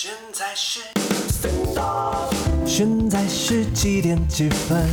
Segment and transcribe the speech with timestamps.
[0.00, 0.78] 现在是，
[2.64, 4.86] 现在是几点几分？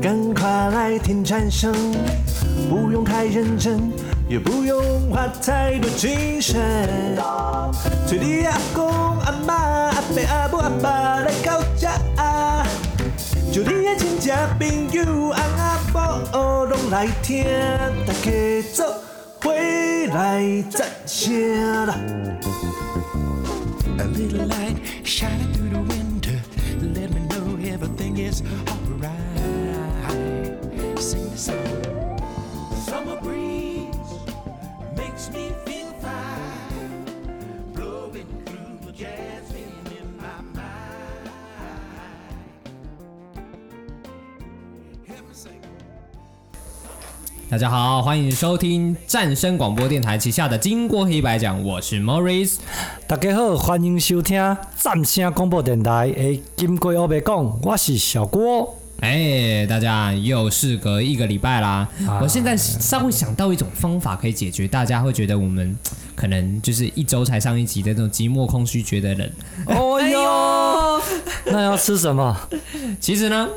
[0.00, 1.70] 赶快来听颤声，
[2.66, 3.92] 不用太认真，
[4.26, 6.58] 也不用花太多精神。
[8.06, 8.88] 催你阿公
[9.18, 11.92] 阿妈阿伯阿母阿爸来到家，
[13.52, 17.44] 就你的亲戚朋友阿阿婆拢来听，
[18.06, 18.94] 大家做
[19.42, 21.94] 回来赞声啦。
[24.00, 26.40] A little light shining through the winter.
[26.80, 29.17] Let me know everything is alright.
[47.50, 52.56] 大家好，欢迎收听战声广播电台旗下的《金锅黑白讲》，我是 Morris。
[53.06, 56.22] 大家好，欢迎收听战声广播电台的
[56.56, 58.76] 《金锅黑白讲》，我是小郭。
[59.00, 65.74] 哎，大家又事隔一个礼拜啦，啊、我现在稍微想到一种方法可以解决大家会觉得我们
[66.14, 69.30] 可能就是一周才上一集的那种寂寞空虚觉得冷。
[69.68, 71.02] 哦哟，
[71.46, 72.36] 那要吃什么？
[73.00, 73.48] 其实呢。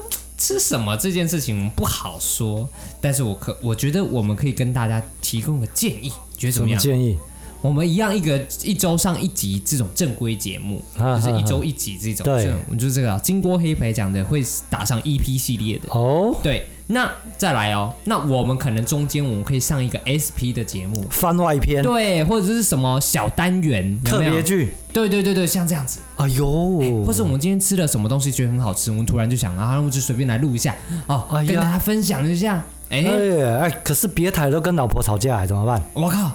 [0.41, 2.67] 吃什么这件事情不好说，
[2.99, 6.79] 但是我可我觉得我们可以跟大家提供个建议，觉得怎么样？
[6.79, 7.19] 建议？
[7.61, 16.67] 我们一样一个一周上一集这种正规节目，啊、就是一周一集这种，对，我们就是这个金锅黑白讲的会打上 EP 系列的哦，对。
[16.87, 26.01] 那再来哦，那我们可能中间我们可以上一个 SP 的节目，番外篇，对，或者是什么小单元特别剧，对对对对，像这样子。
[26.17, 30.75] 哎呦、欸，或是我们今天吃了什么东西觉得很好吃，我们突然就想啊，那我们就随便来录一下
[31.07, 32.61] 哦，哎、跟大家分享一下。
[32.89, 33.05] 哎
[33.61, 35.81] 哎，可是别台都跟老婆吵架，怎么办？
[35.93, 36.29] 我靠！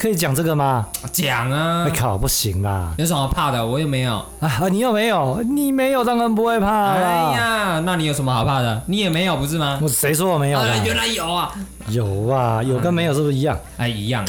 [0.00, 0.88] 可以讲这个吗？
[1.12, 1.84] 讲啊！
[1.86, 2.94] 哎靠，不行啦！
[2.96, 3.66] 有什么怕的？
[3.66, 4.66] 我又没有啊！
[4.70, 5.42] 你又没有？
[5.42, 6.92] 你没有当然不会怕。
[6.92, 7.02] 哎
[7.36, 8.82] 呀，那你有什么好怕的？
[8.86, 9.78] 你也没有不是吗？
[9.82, 10.86] 我谁说我没有的？
[10.86, 11.54] 原来有啊！
[11.88, 13.60] 有啊，有跟没有是不是一样？
[13.76, 14.26] 哎，一样。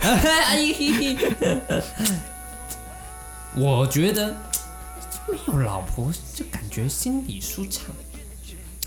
[3.56, 4.34] 我觉得
[5.26, 7.84] 没有老婆就感觉心里舒畅。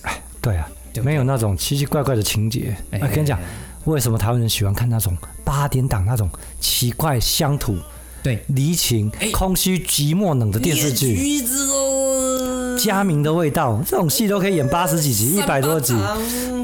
[0.04, 0.70] 哎，对啊，
[1.04, 2.78] 没有那种奇奇怪怪的情节。
[2.92, 3.40] 哎，跟你讲。
[3.86, 6.30] 为什么台湾人喜欢看那种八点档那种
[6.60, 7.78] 奇怪乡土、
[8.22, 11.42] 对离情、空虚、寂寞冷的电视剧？
[12.78, 15.94] 家明的味道，这种戏都可以演八十几集、一百多集。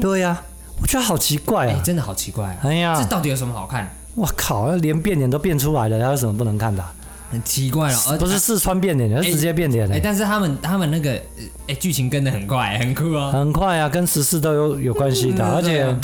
[0.00, 0.42] 对呀、啊，
[0.80, 2.58] 我觉得好奇怪啊，真的好奇怪。
[2.62, 3.90] 哎呀，这到底有什么好看？
[4.14, 6.82] 我靠，连变脸都变出来了，还有什么不能看的？
[7.30, 9.90] 很奇怪了，而不是四川变脸，而是直接变脸。
[9.90, 11.20] 哎，但是他们他们那个
[11.66, 15.94] 哎剧情跟的很快，很酷啊，很快啊，跟十四都有有关系的，而且。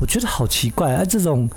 [0.00, 1.04] 我觉得好奇怪啊！
[1.04, 1.50] 这种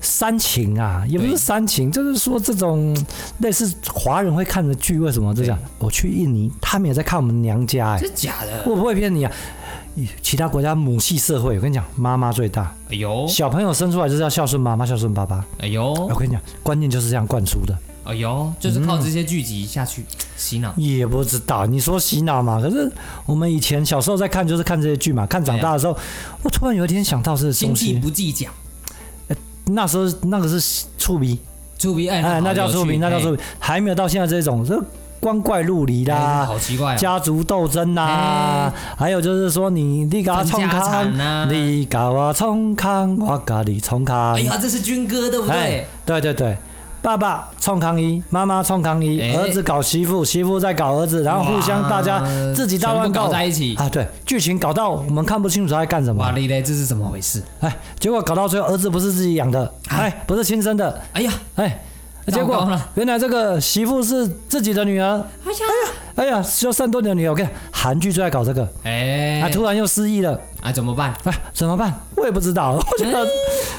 [0.00, 2.92] 煽情啊，也不是煽情，就是说这种
[3.38, 5.56] 类似华人会看的剧，为什么这样？
[5.78, 8.64] 我去印尼，他们也在看我们娘家，哎，真假的？
[8.66, 9.30] 我不会骗你啊！
[10.20, 12.74] 其他国家母系社会，我跟你讲，妈妈最大。
[12.90, 15.46] 哎呦，小朋友生出来就是要孝顺妈妈，孝顺爸爸。
[15.60, 17.78] 哎呦，我跟你讲，观念就是这样灌输的。
[18.04, 20.04] 哎呦，就是靠这些剧集下去
[20.36, 22.60] 洗脑，也不知道你说洗脑嘛？
[22.60, 22.90] 可是
[23.26, 25.24] 我们以前小时候在看，就是看这些剧嘛。
[25.24, 25.96] 看长大的时候，
[26.42, 28.48] 我突然有一天想到是经济不计较。
[29.66, 31.38] 那时候那个是触鼻，
[31.78, 34.76] 触鼻哎，那叫触鼻，那叫触鼻，还没有到现在这种这
[35.20, 44.34] 光怪陆离啦，好奇怪，家族斗争呐，还有就是说你你搞冲康，你搞我冲康，我搞你冲康。
[44.34, 45.86] 哎呀，这是军歌对不对？
[46.04, 46.58] 对对对。
[47.02, 52.22] 爸爸冲康一，妈妈冲康一，儿子搞媳妇，媳妇在搞儿子，然后互相大家
[52.54, 53.88] 自己大乱搞在一起啊！
[53.88, 56.22] 对，剧情搞到我们看不清楚在干什么。
[56.22, 57.42] 哇哩嘞，这是怎么回事？
[57.60, 61.00] 哎，结果搞到最后，儿子不是自己养的，哎，不是亲生的。
[61.12, 61.82] 哎呀，哎，
[62.28, 65.04] 结果原来这个媳妇是自己的女儿。
[65.44, 65.58] 哎呀，
[66.14, 68.68] 哎呀，哎呀，就三多年的女儿，我看韩剧最爱搞这个。
[68.84, 71.12] 哎，突然又失忆了，啊，怎么办？
[71.24, 71.92] 哎，怎么办？
[72.14, 73.26] 我也不知道，我觉得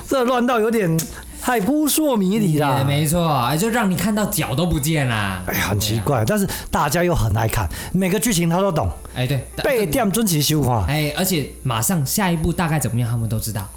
[0.10, 1.00] 这乱到有点。
[1.44, 5.44] 太扑朔迷离了，没错，就让你看到脚都不见啦。
[5.46, 8.90] 哎呀，很奇怪，但是大家又很爱看，每个剧情他都懂。
[9.14, 10.86] 哎，对，被电尊奇修化。
[10.88, 13.68] 哎，而且马上下一步大概怎么样，他们都知道。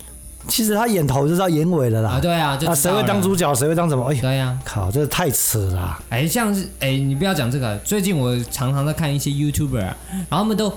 [0.46, 2.10] 其实他演头就知道演尾了啦。
[2.10, 4.04] 啊，对啊，就谁会当主角，谁会当什么？
[4.12, 5.98] 哎，对呀，靠，这太扯了。
[6.08, 10.72] 哎，像是哎，你不要讲这个，最近我常常在看一些 YouTuber，然后他们都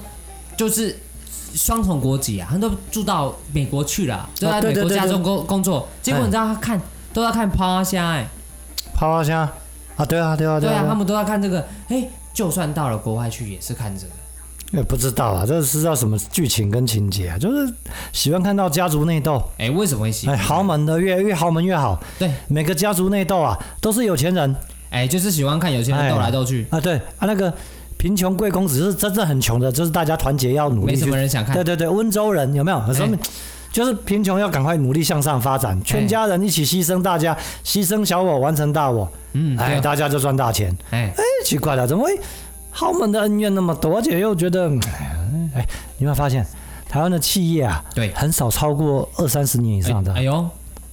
[0.57, 0.97] 就是。
[1.53, 5.87] 双重国籍啊，他都住到美国去了，就在美国加州工工作。
[6.01, 6.81] 结果你知道他看
[7.13, 8.27] 都在看趴虾哎，
[8.93, 9.49] 趴虾
[9.95, 11.67] 啊，对啊对啊对啊，他们都在看这个。
[11.87, 14.13] 哎，就算到了国外去也是看这个。
[14.71, 17.37] 也不知道啊，这是叫什么剧情跟情节啊？
[17.39, 17.73] 就是
[18.13, 19.41] 喜欢看到家族内斗。
[19.57, 20.35] 哎，为什么会喜欢？
[20.35, 21.99] 哎，豪门的越越豪门越好。
[22.19, 24.55] 对，每个家族内斗啊，都是有钱人。
[24.91, 26.79] 哎，就是喜欢看有钱人斗来斗去啊。
[26.79, 27.51] 对啊，那个
[27.99, 30.93] 贫穷贵公子是真正很穷的，就是大家团结要努力。
[30.93, 31.53] 没什么人想看。
[31.53, 32.93] 对对对，温州人有没有？
[32.93, 33.17] 什么？
[33.73, 39.11] 就是贫穷要赶快努力向上发展，全家人一起牺牲，大家牺牲小我完成大我。
[39.33, 40.75] 嗯，哎，大家就赚大钱。
[40.91, 42.17] 哎哎，奇怪了，怎么会
[42.71, 43.97] 豪门的恩怨那么多？
[43.97, 44.69] 而且又觉得，
[45.53, 45.67] 哎，
[45.97, 46.43] 你有没有发现
[46.87, 47.83] 台湾的企业啊？
[47.93, 50.13] 对，很少超过二三十年以上的。
[50.13, 50.49] 哎呦。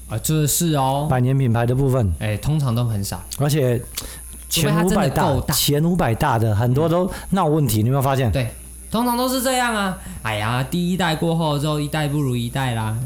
[0.08, 3.82] 啊，这是哦，百年品牌的部分，哎，通常都很少，而且
[4.48, 8.30] 前五百大，前五百大的很多都闹问题，你有没有发现？
[8.32, 8.50] 对，
[8.90, 9.98] 通常都是这样啊。
[10.22, 12.96] 哎呀，第一代过后之后，一代不如一代啦。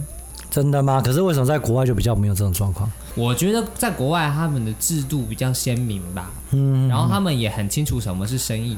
[0.50, 1.00] 真的吗？
[1.00, 2.90] 可是为什么在国外就比较没有这种状况？
[3.14, 8.76] 我觉得在国外他们的制度比较鲜明吧，嗯，然后他们也很清楚什么是生意，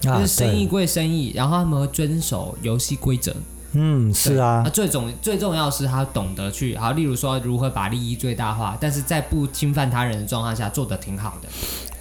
[0.00, 3.32] 就是生意归生意，然后他们会遵守游戏规则。
[3.74, 4.62] 嗯，是啊。
[4.64, 11.48] 那最重最重要是他懂得去好，例如说如何把利益最大化，但是在不侵犯他人的状况下做得挺好的。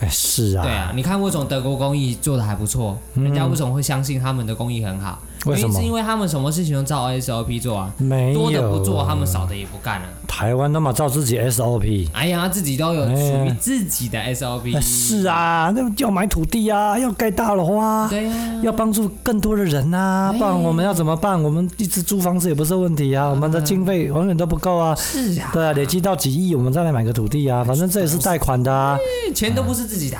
[0.01, 0.63] 哎，是啊。
[0.63, 2.99] 对啊，你看为什么德国工艺做的还不错？
[3.13, 5.21] 嗯、人家为什么会相信他们的工艺很好？
[5.45, 5.79] 为什么？
[5.79, 10.03] 是因为他们什么事情都照 SOP 做啊，没有多的不做，他们少的也不干啊。
[10.27, 14.79] 台湾都嘛照自己 SOP，哎呀，自己都有属于自己的 SOP。
[14.81, 18.33] 是啊，那要买土地啊，要盖大楼啊，对呀，
[18.63, 21.41] 要帮助更多的人啊，不然我们要怎么办？
[21.41, 24.95] 我们一直租房子也不是问题啊，我们的经费永远都不够啊。
[24.95, 28.97] 是啊，对啊，累积到几亿，我们再来买个土地啊，反正这也是贷款的啊，
[29.35, 30.17] 钱都不是自己的，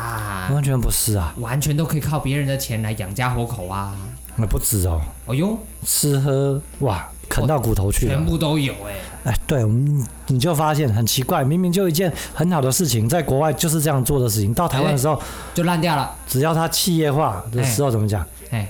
[0.53, 3.93] 完全不是啊，完全都可以靠别人的钱来养家活口啊。
[4.41, 5.55] 那不止哦，哎呦，
[5.85, 8.95] 吃喝哇，啃到骨头去了，全部都有哎。
[9.25, 15.21] 哎，对，我们你就发现很奇怪，明明就一件很好的事情，在国外就是这样做的事情，到台湾的时候
[15.53, 16.09] 就烂掉了。
[16.27, 18.25] 只要他企业化的时候，怎么讲？
[18.49, 18.67] 哎，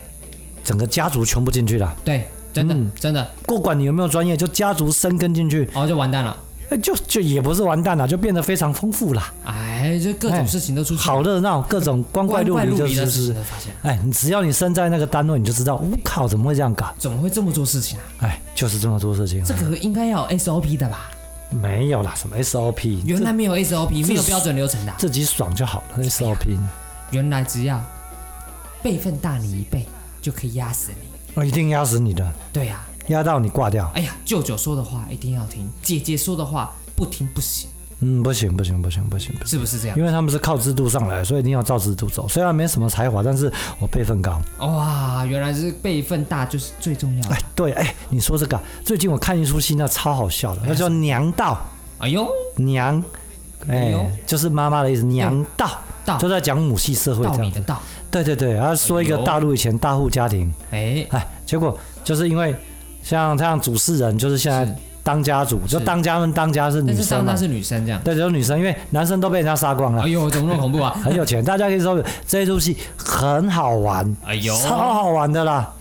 [0.61, 1.95] 整个家族全部进去了。
[2.03, 6.35] 对，真的真的，不管你有没有专业，就家族生根进去，哦，就完蛋了。
[6.77, 9.23] 就就也不是完蛋了，就变得非常丰富了。
[9.45, 13.73] 哎，就各种事情都出去，好热闹，各种 光怪陆离，就是发现。
[13.83, 16.93] 哎，你只要你身在那个单位，你就知道，我靠，怎么会这样搞？
[16.97, 18.03] 怎么会这么做事情啊？
[18.21, 19.43] 哎，就是这么做事情。
[19.43, 21.09] 这个应该要有 SOP 的吧？
[21.49, 23.01] 没有啦，什么 SOP？
[23.05, 24.93] 原来没有 SOP，没有标准流程的。
[24.97, 26.57] 自己爽就好了，SOP。
[27.11, 27.83] 原来只要
[28.81, 29.85] 辈分大你一倍，
[30.21, 31.07] 就可以压死你。
[31.33, 32.25] 我一定压死你的。
[32.53, 33.89] 对呀，压到你挂掉。
[33.93, 36.73] 哎呀，舅舅说的话一定要听，姐姐说的话。
[36.93, 37.67] 不听不行，
[38.01, 39.97] 嗯，不行不行不行不行，是不是这样？
[39.97, 42.27] 因为他们是靠制度上来，所以一定要照制度走。
[42.27, 44.39] 虽然没什么才华，但是我辈分高。
[44.59, 47.33] 哇，原来是辈分大就是最重要的。
[47.33, 51.59] 哎，对，哎，你说这个，最近我看一出戏，那超好笑的，那叫《娘道》。
[52.03, 53.03] 哎呦，娘，
[53.67, 53.95] 哎，
[54.27, 55.01] 就是妈妈的意思。
[55.01, 55.71] 娘道，
[56.05, 57.63] 道就在讲母系社会这样子。
[58.11, 62.55] 对对对，他说一个大陆以前大户家庭，哎哎，结果就是因为
[63.01, 64.75] 像这样主事人，就是现在。
[65.03, 67.35] 当家主就当家们当家是女生嘛？
[67.35, 67.99] 是女生这样。
[68.03, 70.03] 对，就是女生，因为男生都被人家杀光了。
[70.03, 70.95] 哎呦，怎么那么恐怖啊？
[71.03, 74.15] 很有钱，大家可以说这一出戏很好玩。
[74.23, 75.73] 哎呦，超好玩的啦！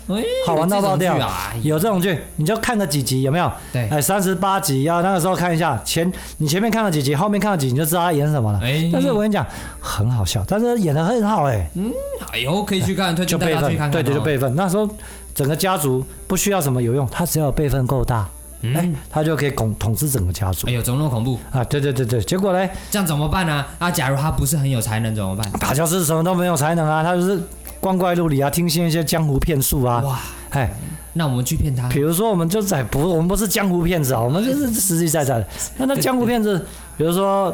[0.47, 1.19] 好玩到爆掉。
[1.63, 3.53] 有这种剧，你就看个几集有没有？
[3.71, 5.79] 对，哎，三十八集要那个时候看一下。
[5.85, 8.59] 前你前面看了几集，后面看了几集，你就知道他演什么了。
[8.63, 9.47] 哎，但是我跟你讲，
[9.81, 11.69] 很好笑，但是演的很好哎。
[11.75, 11.93] 嗯，
[12.33, 13.91] 哎呦，可以去看，推荐大家去看。
[13.91, 14.57] 对对，就备份。
[14.57, 14.89] 那时候
[15.35, 18.29] 整个家族不需要什么有用，他只要辈分够大。
[18.63, 20.67] 哎，他就可以统统治整个家族。
[20.69, 21.65] 哎呦，怎么那么恐怖啊？
[21.65, 22.69] 对对对对，结果呢？
[22.91, 23.65] 这样怎么办呢？
[23.79, 25.51] 啊，假如他不是很有才能怎么办？
[25.53, 27.41] 打教师什么都没有才能啊，他就是
[27.81, 30.03] 光怪陆离啊，听信一些江湖骗术啊。
[30.03, 30.71] 哇，哎，
[31.15, 31.89] 那我们去骗他。
[31.89, 35.49] 比如说，我们就在不，我们不是江湖骗子啊，我们就是实实在在的。
[35.79, 36.63] 那那江湖骗子，
[36.99, 37.51] 比如说，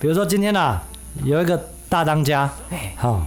[0.00, 0.80] 比如说今天呐，
[1.22, 1.56] 有一个
[1.88, 3.24] 大当家，哎，好，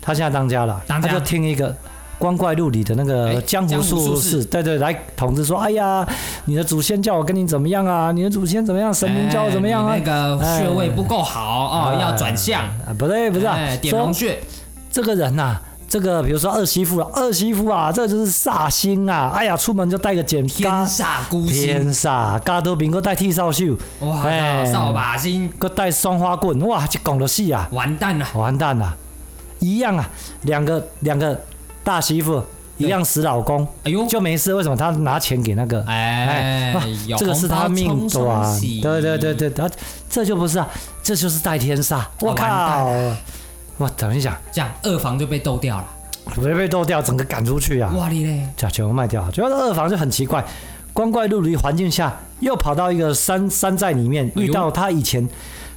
[0.00, 1.74] 他现在当家了，他就听一个。
[2.20, 6.06] 光怪陆离的那个江湖术士，对对，来统治说，哎呀，
[6.44, 8.12] 你的祖先叫我跟你怎么样啊？
[8.12, 8.92] 你的祖先怎么样？
[8.92, 9.96] 神明叫我怎么样啊？
[9.96, 12.62] 那个穴位不够好啊，要转向。
[12.98, 13.46] 不对，不是，
[13.80, 14.38] 点龙穴。
[14.92, 15.56] 这个人呐，
[15.88, 19.32] 这个比如说二媳妇，二媳妇啊，这就是煞星啊！
[19.34, 24.22] 哎呀，出门就带个剪天煞孤星，天煞，嘎多饼，给带剃扫帚，哇，
[24.66, 28.94] 扫把星，哥带双花棍，哇，这讲的戏啊，完蛋了，完蛋了，
[29.60, 30.06] 一样啊，
[30.42, 31.40] 两个两个。
[31.82, 32.42] 大媳妇
[32.76, 34.54] 一样死老公，哎呦，就没事。
[34.54, 35.82] 为什么他拿钱给那个？
[35.86, 36.74] 哎，
[37.18, 38.60] 这个是他命短。
[38.60, 39.68] 对对对对，他
[40.08, 40.68] 这就不是啊，
[41.02, 42.02] 这就是带天煞。
[42.20, 42.90] 我靠！
[43.76, 45.86] 我等一下，这样二房就被斗掉了，
[46.36, 47.90] 没被斗掉，整个赶出去啊！
[47.96, 49.30] 哇你嘞，这全部卖掉。
[49.30, 50.44] 主要是二房就很奇怪，
[50.92, 55.26] 光怪陆离环境下，又跑到一个山山寨里面，遇到他以前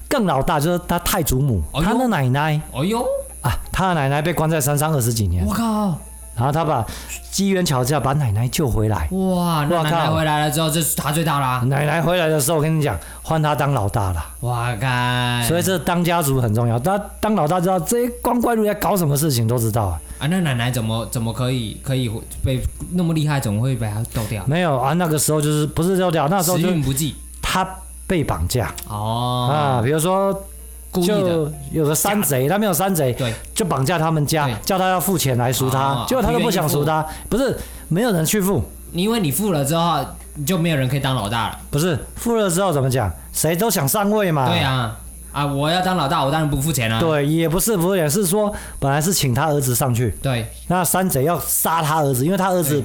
[0.10, 2.62] 更老大，就是他太祖母，他的奶奶。
[2.74, 3.06] 哎呦！
[3.44, 5.46] 啊，他的奶奶被关在山上二十几年。
[5.46, 5.96] 我靠！
[6.36, 6.84] 然后他把
[7.30, 9.08] 机缘巧合把奶奶救回来。
[9.12, 11.60] 哇，那奶奶回来了之后，这是他最大啦。
[11.68, 14.26] 奶奶回来的时候，我跟你讲，换他当老大了。
[14.40, 15.48] 哇靠！
[15.48, 16.80] 所以这当家族很重要。
[16.80, 20.02] 他当老大，知道这些光怪陆离搞什么事情都知道啊。
[20.18, 22.10] 啊，那奶奶怎么怎么可以可以
[22.44, 22.60] 被
[22.94, 24.44] 那么厉害，怎么会被他斗掉？
[24.48, 27.64] 没有啊，那个时候就是不是丢掉，那时候时运不济，他
[28.08, 28.74] 被绑架。
[28.90, 30.34] 哦啊，比如说。
[31.02, 37.58] 就有个山贼，他没有山贼，对，就绑架他们家，叫他要付钱来赎他，结果他都不想赎他，不是
[37.88, 41.60] 没有人去付，因为你付了之后，你就没有人可以当老大了。
[41.72, 43.12] 不是付了之后怎么讲？
[43.32, 44.48] 谁都想上位嘛。
[44.48, 44.98] 对啊，
[45.32, 47.00] 啊，我要当老大，我当然不付钱了。
[47.00, 52.84] 对，也不是，不是，是说本来是请他儿子上去，对，那山贼要杀他儿子，因为他儿子。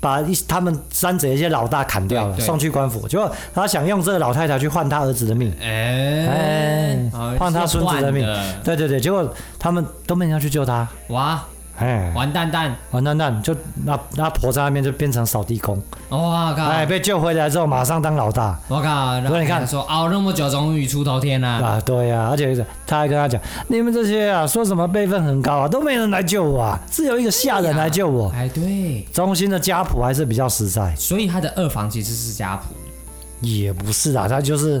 [0.00, 3.06] 把一他们三者一些老大砍掉了，送去官府。
[3.06, 8.26] 结果他想用这个老太太去换他儿子的命，哎，换他孙子的命。
[8.64, 10.88] 对对对，结果他们都没人要去救他。
[11.08, 11.44] 哇！
[11.80, 15.82] 哎，完蛋蛋，完蛋蛋，就那那婆在那边就变成扫地工。
[16.10, 16.66] 我靠！
[16.66, 18.58] 哎，被救回来之后，马上当老大。
[18.68, 19.20] 我靠！
[19.26, 21.48] 所以你看，说熬那么久，终于出头天了。
[21.48, 22.54] 啊，对呀，而且
[22.86, 28.30] 他还跟他讲，你们这些啊，说什么辈分很高啊，都没人来救我啊，只有一个下人来救我。
[28.34, 30.94] 哎，对，中心的家谱还是比较实在。
[30.96, 32.74] 所以他的二房其实是家谱。
[33.40, 34.80] 也不是啊，他就是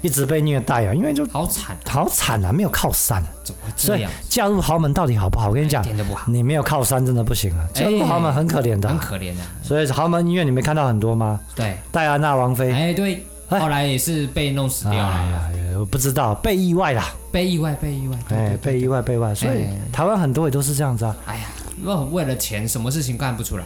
[0.00, 4.10] 一直被虐待啊，因为就好惨，好惨啊，没有靠山，怎么会这样？
[4.28, 5.48] 嫁入豪门到底好不好？
[5.48, 5.84] 我跟你讲，
[6.26, 9.42] 你没有靠山真的不行啊，嫁入豪门很可怜的，很可怜的。
[9.62, 11.38] 所以豪门医院你没看到很多吗？
[11.54, 15.14] 对，戴安娜王妃，哎对，后来也是被弄死掉了。
[15.14, 19.34] 哎呀，我不知道，被意外啦，被意外，被意外，哎，被意外，被意外。
[19.34, 21.16] 所以台湾很多也都是这样子啊。
[21.26, 21.46] 哎呀，
[21.84, 23.64] 为为了钱，什么事情干不出来？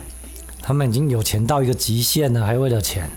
[0.65, 3.11] 他们已经有钱到一个极限了，还为了钱？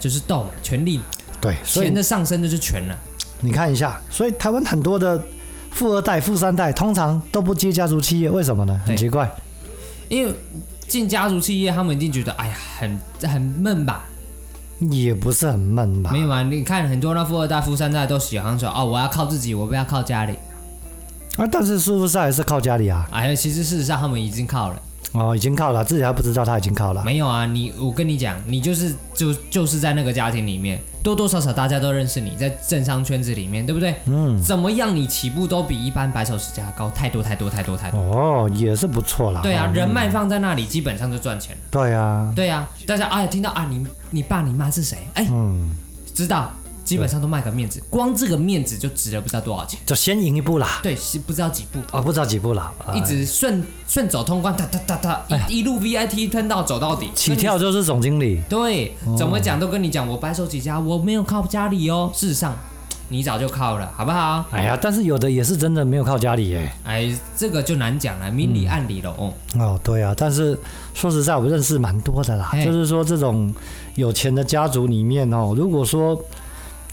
[0.00, 1.00] 就是斗嘛，权力。
[1.40, 2.98] 对，钱的上升就是权了。
[3.40, 5.22] 你看一下，所以台湾很多的
[5.70, 8.80] 富二代、富三代，通常都不接家族企业，为什么呢？
[8.84, 9.30] 很奇怪，
[10.08, 10.34] 因为
[10.88, 12.98] 进家族企业，他们一定觉得，哎呀，很
[13.30, 14.04] 很闷吧？
[14.80, 16.10] 也不是很闷吧？
[16.12, 20.34] 没有啊，你看很多那富二代、富三代都喜欢说，哦，我要靠自己，我不要靠家里。
[21.36, 23.06] 啊，但是是不是还是靠家里啊？
[23.12, 24.82] 哎，其实事实上他们已经靠了。
[25.12, 27.02] 哦，已经靠了，自己还不知道他已经靠了。
[27.04, 33.94] 没有啊，你我跟你讲，你就是就就是在那个家庭里面，多多少少大家都认识你，在政商圈子里面，对不对？
[34.04, 34.40] 嗯。
[34.42, 37.98] 怎么样，你起步都比一般白手起家高太多太多太多太多。
[37.98, 39.40] 哦，也是不错啦。
[39.42, 41.62] 对啊，人脉放在那里，基本上就赚钱了。
[41.70, 42.32] 对啊。
[42.36, 44.98] 对啊，大家哎听到啊，你你爸你妈是谁？
[45.14, 45.70] 哎，嗯，
[46.14, 46.52] 知道。
[46.88, 50.80] 基本上都卖个面子，光这个面子就值了不知道多少钱，就先赢一步啦。
[50.82, 58.40] 对，是不知道几步哦，不知道几步啦，一直顺顺走通关，哒哒哒哒，一一路 VIP 吞到走到底，起跳就是总经理。
[58.48, 62.10] 对，怎么讲都跟你讲，我白手起家，我没有靠家里哦。
[62.14, 62.56] 事实上，
[63.10, 64.42] 你早就靠了，好不好？
[64.50, 66.72] 哎呀，但是有的也是真的没有靠家里耶。
[66.84, 69.34] 哎，这个就难讲了，明里暗里了哦。
[69.58, 70.58] 哦，对啊，但是
[70.94, 73.54] 说实在，我认识蛮多的啦，就是说这种
[73.94, 76.18] 有钱的家族里面哦，如果说。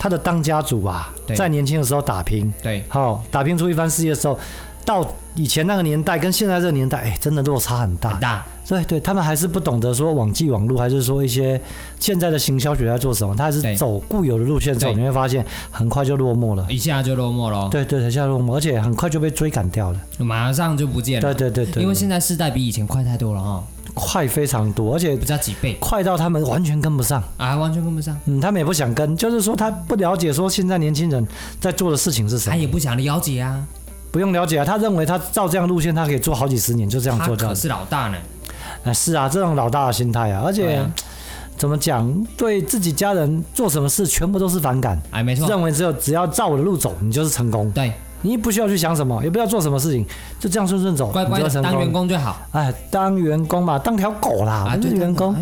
[0.06, 4.38] 他的当家主啊，在年轻的时候打拼，对，好打拼出一番事业的时候，
[4.86, 8.12] 到以前那个年代跟现在这个年代，哎，真的落差很大。
[8.12, 11.60] 很大，对对，他们还是不懂得说网际网路，还是说一些
[12.00, 17.68] 现在的行销学在做什么，他还是走固有的路线走，你会发现很快就落寞了，一下就落寞了。
[17.72, 21.34] 对对，一下落寞，而且很快就被追赶掉了，马上就不见了。
[21.34, 23.64] 对对对对，因为现在世代比以前快太多了哈。
[23.96, 27.24] 快非常多，而且不知道几倍，快到他们完全跟不上。
[27.38, 28.16] 啊，完全跟不上。
[28.26, 31.26] 嗯，他们也不想跟，就是说他不了解说现在年轻人
[31.62, 33.66] 在做的事情是什么，他也不想了解啊，
[34.12, 37.36] 不用了解啊，他认为他照这样路线，他可以做好几十年，就这样做。
[37.36, 38.18] 他可是老大呢，
[38.84, 40.92] 啊，是啊，这种老大的心态啊，而且、啊、
[41.58, 47.94] 怎么讲，对自己家人做什么事全部都是反感，哎，没错，认为只有只要照我的路走，你就是成功，对。
[48.22, 50.06] 你不需要去想什么，也不要做什么事情，
[50.40, 52.38] 就这样顺顺走，乖乖的当员工就好。
[52.52, 55.36] 哎，当员工嘛，当条狗啦，不是员工。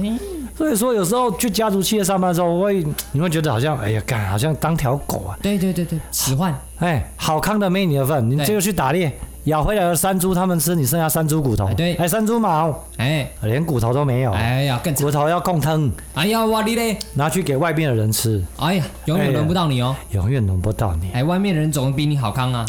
[0.56, 5.36] 所以说，有时候去家族企业上班的时候，我会你会觉得好像，哎呀，干好像当条狗啊。
[5.42, 6.54] 对对对对，喜欢。
[6.78, 9.12] 哎，好康的没你的份，你这个去打猎。
[9.46, 11.70] 咬回来的山猪，他们吃你剩下山猪骨头。
[11.74, 14.32] 对，哎，山猪毛，哎，连骨头都没有。
[14.32, 15.92] 哎呀，更骨头要共吞。
[16.14, 18.42] 哎呀，哇你嘞，拿去给外面的人吃。
[18.58, 21.12] 哎呀，永远轮不到你哦，永远轮不到你。
[21.12, 22.66] 哎，外面的人总比你好康啊。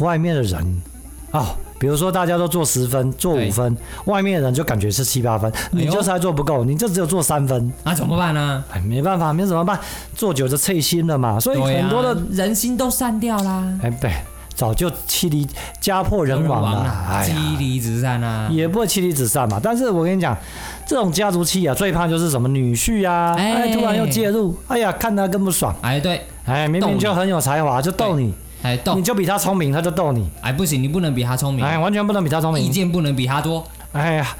[0.00, 0.82] 外面的人，
[1.30, 1.46] 哦，
[1.78, 8.62] 比如说大家都做十分，做五分，外面的人就感觉是七八分，你就是还做不够，你就只有做三分，那怎么办呢？
[8.70, 9.80] 哎，没办法，没怎么办，
[10.14, 13.78] 做久就脆心了嘛，所以很多的人心都散掉啦。
[13.82, 14.12] 哎，对。
[14.58, 15.46] 早就妻离
[15.80, 19.60] 家破人亡了，妻离子散啊，也不会妻离子散嘛。
[19.62, 20.36] 但是我跟你讲，
[20.84, 25.72] 这种家族企业啊，最怕就是什么女婿啊，哎，突然又介入，哎呀，看他更不爽。
[25.80, 30.28] 哎，对，哎，明明就很有才华，就逗你，哎，逗，你就比他聪明，他就逗你。
[30.40, 33.64] 哎，不行，你不能比他聪明，哎，完全不能比他聪明，意见不能比他多。
[33.92, 34.36] 哎呀，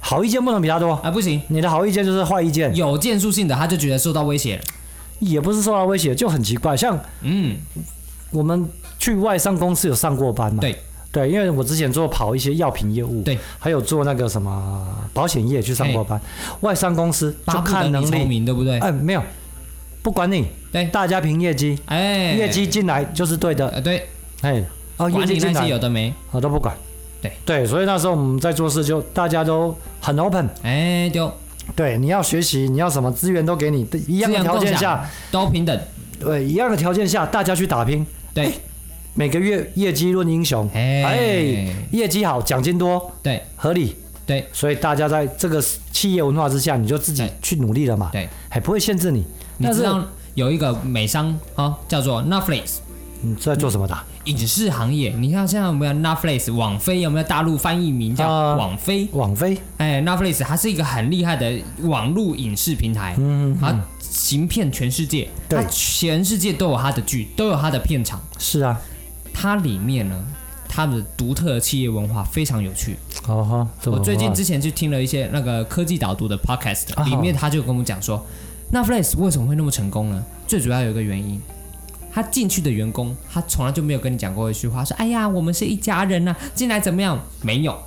[0.00, 0.94] 好意见不能比他多。
[1.04, 4.62] 哎，不行，你的好意见就是坏意见，有建树性的他就觉得受到威胁了，
[5.20, 7.58] 也不是受到威胁，就很奇怪，像嗯，
[8.32, 8.68] 我们
[9.02, 10.60] 去外商公司有上过班嘛？
[10.60, 10.78] 对。
[11.10, 16.18] 对，因为我之前做跑一些药品业务，对，还有做那个什么保险业去上过班，
[16.60, 18.78] 外商公司就看能力，对不对？
[18.78, 19.22] 哎，没有，
[20.02, 24.08] 不管你，对，大家凭业绩，哎，业绩进来就是对的，对，
[24.40, 24.64] 哎，
[24.96, 25.68] 哦，业绩进来。
[25.68, 26.74] 有的没，我都不管，
[27.20, 27.30] 对。
[27.44, 31.30] 对，所以那时候我们在做事就大家都很 open，哎，就，
[31.76, 35.78] 对，你要学习，你要什么资源都给你，一样的条件下都平等，
[36.18, 38.50] 对，一样的条件下大家去打拼，对。
[39.14, 49.24] 每个月业绩论英雄，哎，业绩好，奖金多，对，合理，对，所以大家在这个企业文化之下，你就自己去努力了嘛，对，还不会限制你。
[49.58, 50.02] 你知道
[50.34, 52.78] 有一个美商啊，叫做 Netflix，
[53.20, 53.94] 你在做什么的？
[54.24, 55.10] 影视行业。
[55.18, 57.02] 你看现在有没有 Netflix 网飞？
[57.02, 59.06] 有没有大陆翻译名叫网飞？
[59.12, 68.80] 网飞，哎，Netflix 它是一个很厉害的网络影视平台，嗯，它行遍全世界，它全世界都有它的剧，都有它的片场，是啊。
[69.32, 70.24] 它里面呢，
[70.68, 72.96] 它的独特的企业文化非常有趣。
[73.28, 78.24] 哦哈，我最近之前就听了一些那个科技导读的 podcast，里面他就跟我们讲说
[78.72, 80.24] ，Netflix 为什么会那么成功呢？
[80.46, 81.40] 最主要有一个原因，
[82.12, 87.20] 他进去的员工，他从来就没有跟你讲过一句话，说，哎呀，我们是一家人呐，进来怎么样？
[87.42, 87.80] 没有，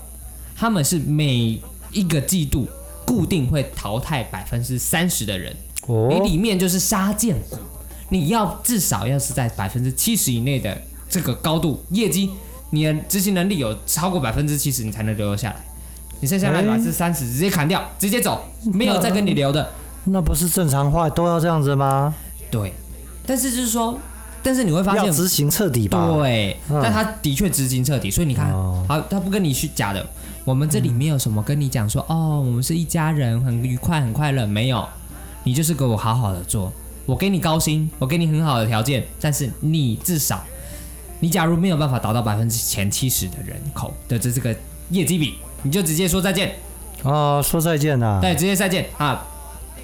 [0.55, 1.59] 他们是每
[1.91, 2.65] 一个季度
[3.05, 5.53] 固定会淘汰百分之三十的人，
[6.09, 7.57] 你里面就是杀贱股，
[8.07, 10.81] 你要至少要是在百分之七十以内的。
[11.15, 12.29] 这个高度业绩，
[12.71, 15.55] 你的执行能力有超过百分之七十，你才能留下来。
[16.19, 18.43] 你剩下来百分之三十直接砍掉，直接走，
[18.73, 19.71] 没有再跟你留的。
[20.03, 22.13] 那，不是正常话都要这样子吗？
[22.51, 22.73] 对，
[23.25, 23.97] 但是就是说，
[24.43, 26.05] 但是你会发现要执行彻底吧？
[26.17, 30.05] 对，嗯、但他的确执行彻底，所以你看，哦、好，他不跟你去假的。
[30.43, 34.85] 我们这里没有什么跟你讲说，嗯、哦，我们是一家人，很愉快，很快乐，没有。
[35.45, 36.73] 你就是给我好好的做，
[37.05, 40.43] 我给你高薪，我给你很好的条件，但是你至少。
[41.19, 44.55] 你假如没有办法达到百分之前七十的人口的这这个
[44.89, 46.55] 业绩比，你就直接说再见。
[47.03, 48.21] 哦，说再见呐、啊？
[48.21, 49.23] 对，直接再见啊！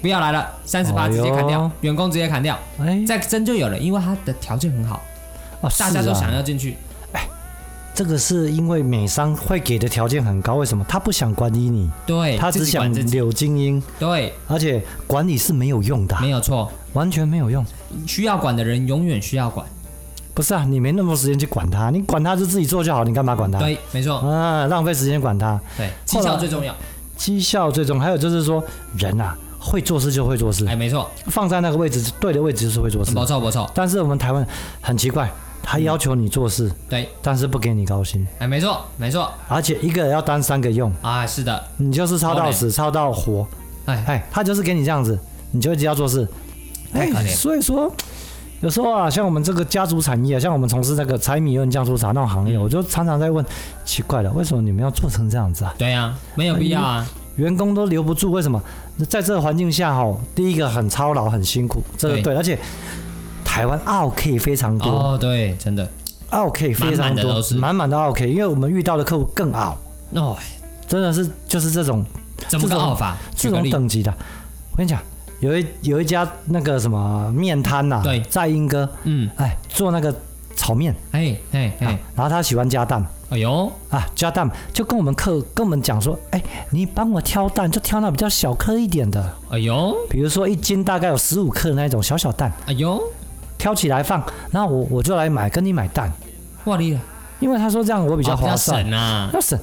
[0.00, 2.58] 不要来了，三十八直接砍掉，员工直接砍掉。
[2.80, 5.00] 哎，再真就有了，因为他的条件很好，
[5.60, 6.76] 哦，大家都想要进去。
[7.12, 7.24] 哎，
[7.94, 10.84] 这个是因为美商会给的条件很高，为什么？
[10.88, 17.64] 他不想管理你，对，他只想留精英，对，而且管理是没有用的，没有错，完全没有用。
[18.08, 19.64] 需要管的人永远需要管。
[20.34, 23.58] 不是啊，你没那么多时间去管他，你管他就自己做就好，你干嘛管他？
[23.58, 24.16] 对，没错。
[24.16, 25.60] 啊，浪费时间管他。
[25.76, 26.74] 对，绩效最重要。
[27.16, 28.64] 绩效最重要，还有就是说，
[28.96, 30.66] 人啊，会做事就会做事。
[30.66, 31.10] 哎，没错。
[31.26, 33.12] 放在那个位置，对的位置就是会做事。
[33.12, 33.70] 没错，没错。
[33.74, 34.44] 但是我们台湾
[34.80, 35.30] 很奇怪，
[35.62, 38.26] 他要求你做事，对，但是不给你高薪。
[38.38, 39.30] 哎，没错，没错。
[39.48, 40.90] 而且一个要当三个用。
[41.02, 41.62] 啊，是的。
[41.76, 43.46] 你就是操到死，操到活。
[43.84, 45.18] 哎哎，他就是给你这样子，
[45.50, 46.26] 你就一直要做事。
[46.94, 47.92] 哎，所以说。
[48.62, 53.44] 有时候啊，像我们这个家族产业，像我们从事那个柴米油盐酱醋茶那种行业，我就常常在问，
[53.84, 55.74] 奇怪了，为什么你们要做成这样子啊？
[55.76, 57.04] 对呀，没有必要啊，
[57.36, 58.62] 员工都留不住，为什么？
[59.08, 62.56] 在这个环境下哈，第一个很操劳，很辛苦，这个对，而且
[63.44, 65.88] 台湾奥 K 非常多哦，对，真的
[66.30, 69.76] 奥 K 非常多，满满的奥 K，因为我们遇到的客户更奥
[70.14, 70.36] 哦，
[70.86, 72.04] 真的是就是这种
[72.46, 73.16] 怎么个奥法？
[73.34, 74.14] 这种等级的，
[74.70, 75.00] 我跟你讲。
[75.42, 80.14] 有一有一家那个什么面摊呐，对，在英哥，嗯，哎，做那个
[80.54, 93.02] 炒面，哎哎哎，然后他喜欢加蛋，哎呦，啊，加蛋就跟我们客跟我们讲说，哎，你帮我挑蛋，就挑那比较小颗一点的，哎呦，比如说一斤大概有十五克的那种小小蛋，哎呦，
[93.58, 96.08] 挑起来放，然后我我就来买跟你买蛋，
[96.66, 96.96] 哇你，
[97.40, 98.88] 因为他说这样我比较划算。
[98.92, 99.58] 啊，要省，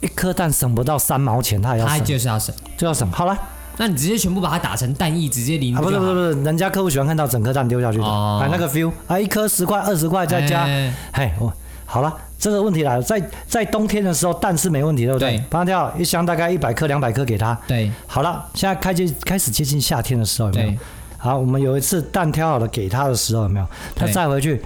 [0.00, 3.36] 一颗蛋省不到三毛钱，他也要省，他就是要省，就要省，好了。
[3.76, 5.74] 那你直接全部把它打成蛋液，直接淋。
[5.74, 10.66] 啊，不是不是不是，人家客户喜欢看到整颗蛋丢下去的，啊那个 feel 啊，一颗十块二十块再加，
[11.12, 11.52] 嘿，我
[11.86, 15.42] 好了，这个问题来了，在在冬天的时候蛋是没问题，对不对？
[15.48, 17.58] 帮他挑一箱大概一百颗两百颗给他。
[17.66, 20.72] 对，好了，现在开接开始接近夏天的时候有没有？
[21.16, 23.66] 好，我们有一次蛋挑好了给他的时候有没有？
[23.96, 24.62] 他再回去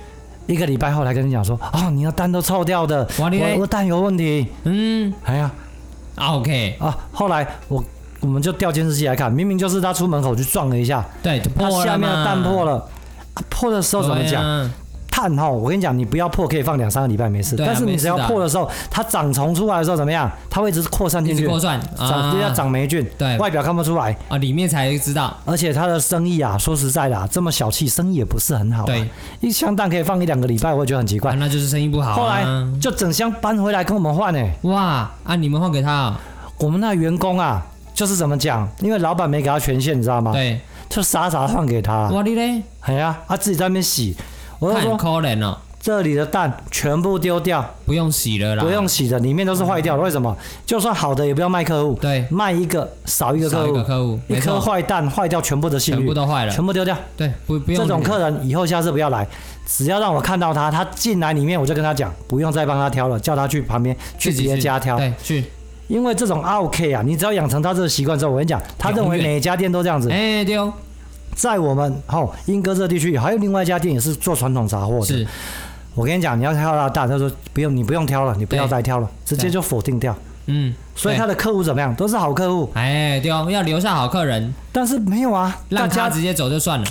[0.47, 4.47] 一个礼拜后来跟你讲说，哦，你的蛋都臭掉的，我我蛋有问题。
[4.65, 5.51] 嗯，哎呀
[6.17, 7.83] ，OK 啊，后来我。
[8.25, 12.83] 我们就调监视器来看，明明就是他出门口去撞了一下，对，他下面的蛋破了，
[13.51, 14.71] 破的时候怎么讲？
[15.11, 17.55] 碳哈，我跟你讲，你不要破，可以放两三个礼拜没事。
[17.57, 20.29] 但是你只要破的时候，它长虫出来的时候怎么样？
[20.51, 23.07] 它会一直扩散进去，扩散，长要长霉菌。
[23.17, 25.33] 对，外表看不出来啊，里面才知道。
[25.45, 28.87] 而且它的生意啊，说实在的，这么小气，生意也不是很好。
[28.87, 29.09] 对，
[29.41, 31.33] 一箱蛋可以放一两个礼拜，我也觉得很奇怪。
[31.37, 32.15] 那就是生意不好。
[32.17, 32.45] 后来
[32.81, 34.45] 就整箱搬回来跟我们换呢。
[34.63, 36.13] 哇，啊，你们换给他？
[36.59, 38.69] 我们那员工啊，就是怎么讲？
[38.81, 40.33] 因为老板没给他权限，你知道吗？
[40.33, 42.09] 对，就傻傻放给他。
[42.09, 42.63] 哇，你嘞？
[42.81, 44.15] 哎呀，他自己在那边洗。
[44.59, 50.03] 我就说，可怜哦，这里的蛋全部丢掉，不用洗了啦，不用洗的，里面都是坏掉的。
[50.03, 50.35] 为什么？
[50.65, 56.97] 就算好的也不要卖客户，对，卖一个少一个客户，客户，一颗坏蛋坏掉全部的信誉，全部都坏了，全部丢掉。
[57.17, 57.81] 对，不不用。
[57.81, 59.27] 这种客人以后下次不要来，
[59.67, 65.45] 只要让我看到他，他进来里面我就跟他讲，不用再帮他挑了，叫他去旁边去别家挑，对，去。
[65.89, 70.11] 因为这种 OK 啊，你只要养成他这个习惯之后，我跟你讲，他认为每一家店都这样子。
[70.11, 70.73] 哎，对哦。
[71.35, 75.07] 在我们哦，英歌这个地区还有另外一家店也是做传统杂货的。
[75.07, 75.27] 是，
[75.95, 80.17] 我跟你讲，你要挑他大，他说不用，你不用挑了，你不要再挑了，直接就否定掉。
[80.47, 81.93] 嗯，所以他的客户怎么样？
[81.97, 82.71] 都是好客户。
[82.75, 84.55] 哎，对哦，要留下好客人。
[84.71, 86.87] 但是没有啊，让他直接走就算了。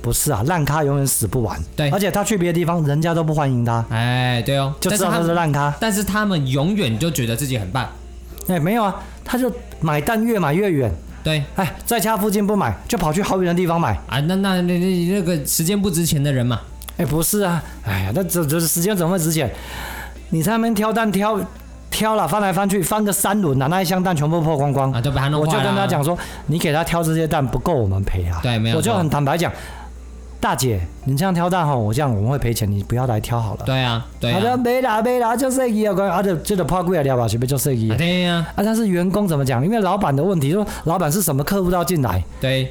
[0.00, 1.60] 不是啊，烂咖永远死不完。
[1.74, 3.84] 对，而且他去别的地方，人家都不欢迎他。
[3.90, 5.74] 哎，对哦，就知道他是烂咖。
[5.80, 7.88] 但是他们永远就觉得自己很棒。
[8.48, 9.50] 哎，没有啊，他就
[9.80, 10.92] 买蛋越买越远。
[11.24, 14.18] 对，哎，在家附近不买，就跑去好远的地方买啊！
[14.26, 16.60] 那那那那那个时间不值钱的人嘛？
[16.96, 19.48] 哎，不是啊，哎呀，那这这时间怎么会值钱？
[20.30, 21.38] 你在那边挑蛋挑
[21.90, 25.58] 挑了，翻来翻去，翻个三轮啊，那一箱蛋全部破光光啊，就被他弄坏了。
[25.58, 28.40] 我就跟他讲说，你给他挑这些蛋不够我们赔啊。
[28.42, 28.76] 对，没有。
[28.78, 29.52] 我就很坦白讲。
[30.42, 33.60] 大姐，你这样挑蛋吼，我这样我们会赔钱，你不要来挑好了。
[33.64, 34.40] 对啊，对啊。
[34.40, 37.28] 他说没啦没啦，就设计啊，而且这个怕贵啊，了吧？
[37.28, 37.88] 随便就设计。
[37.96, 38.44] 对呀。
[38.56, 39.64] 啊，但是员工怎么讲？
[39.64, 42.68] 因为老板的问题，说老板是什么客户都要进来，对，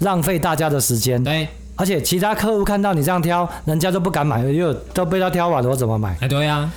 [0.00, 1.24] 浪费大家的时间。
[1.24, 1.48] 对。
[1.76, 6.14] 而且其他客户看到你这样挑，人家都不敢买，因为都被他挑完了，我怎么买？
[6.20, 6.70] 哎，对呀。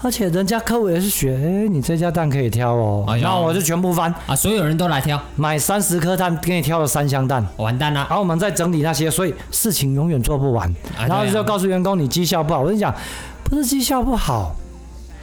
[0.00, 8.06] 而且人家客户也是学，哎，你这家蛋可以挑哦，然后我就全部翻啊，所有人都来挑，买三十颗蛋，给你挑了三箱蛋，完蛋了。
[8.08, 10.72] 然后我们再整理那些，所以事情永远做不完。
[10.96, 12.60] 然后就告诉员工，你绩效不好。
[12.60, 12.94] 我跟你讲，
[13.42, 14.54] 不是绩效不好，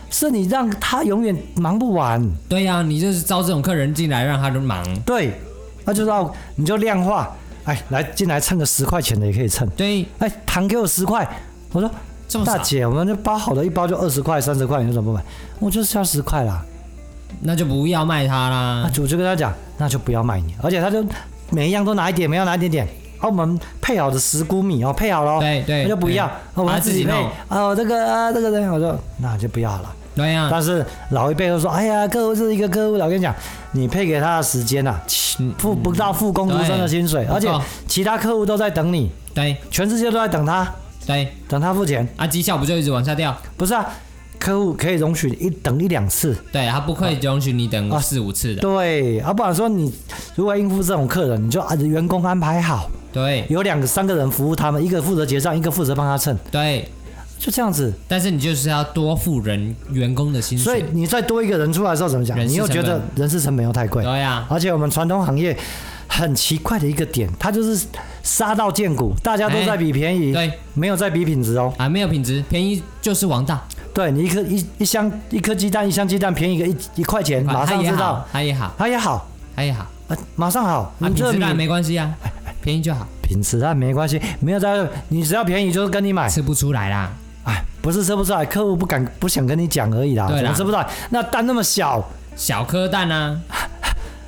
[0.09, 2.21] 是你让他永远忙不完。
[2.49, 4.83] 对呀，你就是招这种客人进来，让他就忙。
[5.05, 5.39] 对，
[5.85, 7.33] 那就要你就量化，
[7.63, 9.65] 哎，来进来称个十块钱的也可以称。
[9.77, 11.25] 对，哎，糖给我十块，
[11.71, 11.89] 我说。
[12.43, 15.23] 大姐，我们这包好的一包就二十块、三十块，你怎么不买？
[15.59, 16.63] 我就是要十块啦，
[17.41, 18.81] 那就不要卖他啦。
[18.83, 21.05] 那主就跟他讲，那就不要卖你，而且他就
[21.51, 22.87] 每一样都拿一点，每样拿一点点。
[23.21, 27.11] 哦，我们配好的十谷米哦，配好了，对对，那就不要，我们自己配。
[27.47, 29.93] 哦，这个这个人，我说那就不要了。
[30.15, 30.49] 对呀。
[30.51, 33.33] 但是老一辈都说，哎呀，客户是一个客户，我跟你讲，
[33.71, 34.99] 你配给他的时间呐，
[35.57, 37.49] 付不到付工读生的薪水，而且
[37.87, 40.69] 其他客户都在等你，对，全世界都在等他。
[41.05, 43.35] 对，等他付钱啊，绩效不就一直往下掉？
[43.55, 43.85] 不是啊，
[44.39, 48.61] 客户可以容许一等一两次，对，他不可以容许你等四五次的。
[48.61, 49.93] 对，啊，不然说你
[50.35, 56.89] 如果应付这种客人，你就按着员工安排好，对，有两个三个人服务他们，一个负责结账，一个负责帮他称，对，
[57.37, 57.93] 就这样子。
[58.07, 62.37] 但是你就是要多付人员工的薪水，所以你再多一个人出来的时候怎么讲？
[62.47, 64.45] 你又觉得人事成本又太贵，对呀。
[64.49, 65.55] 而且我们传统行业
[66.07, 67.85] 很奇怪的一个点，它就是。
[68.25, 71.71] 杀到见骨，大家都在比便宜，对，没有在比品质哦。
[71.77, 73.57] 啊，没有品质，便宜就是王道。
[73.93, 78.25] 对，你一颗一一箱一颗鸡蛋，一箱鸡蛋便宜个一一块钱，马上知道。
[78.33, 80.91] 它也好，它也好，它也好，啊，马上好。
[80.99, 82.11] 品质烂没关系啊，
[82.61, 83.07] 便宜就好。
[83.21, 84.75] 品质烂没关系，没有在，
[85.09, 86.27] 你只要便宜就是跟你买。
[86.27, 87.11] 吃不出来啦，
[87.43, 90.27] 哎，不是吃不出来，客户不敢不想跟你讲而已啦。
[90.27, 92.03] 对啦，吃不出来，那蛋那么小，
[92.35, 93.39] 小颗蛋呢？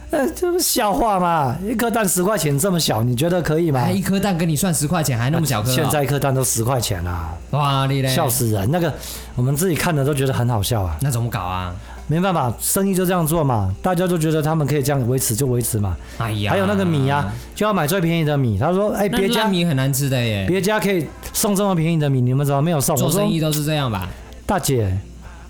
[0.10, 1.56] 呃，这不是笑话吗？
[1.67, 3.82] 一颗蛋十块钱，这么小，你觉得可以吗？
[3.82, 5.74] 还一颗蛋跟你算十块钱，还那么小颗，哦？
[5.74, 7.34] 现在一颗蛋都十块钱啦！
[7.52, 8.70] 哇，你嘞，笑死人！
[8.72, 8.93] 那个
[9.36, 10.96] 我们自己看的都觉得很好笑啊。
[11.02, 11.76] 那怎么搞啊？
[12.10, 13.70] 没办法，生意就这样做嘛。
[13.82, 15.98] 大家都觉得他们可以这样维持就维持嘛。
[16.20, 18.58] 哎呀，还有那个米啊，就要买最便宜的米。
[18.58, 24.08] 他说：“哎，别家米很难吃的耶，别家可以送这么便宜的米，你们怎么没有送？”做生意都是这样吧？
[24.46, 24.98] 大姐，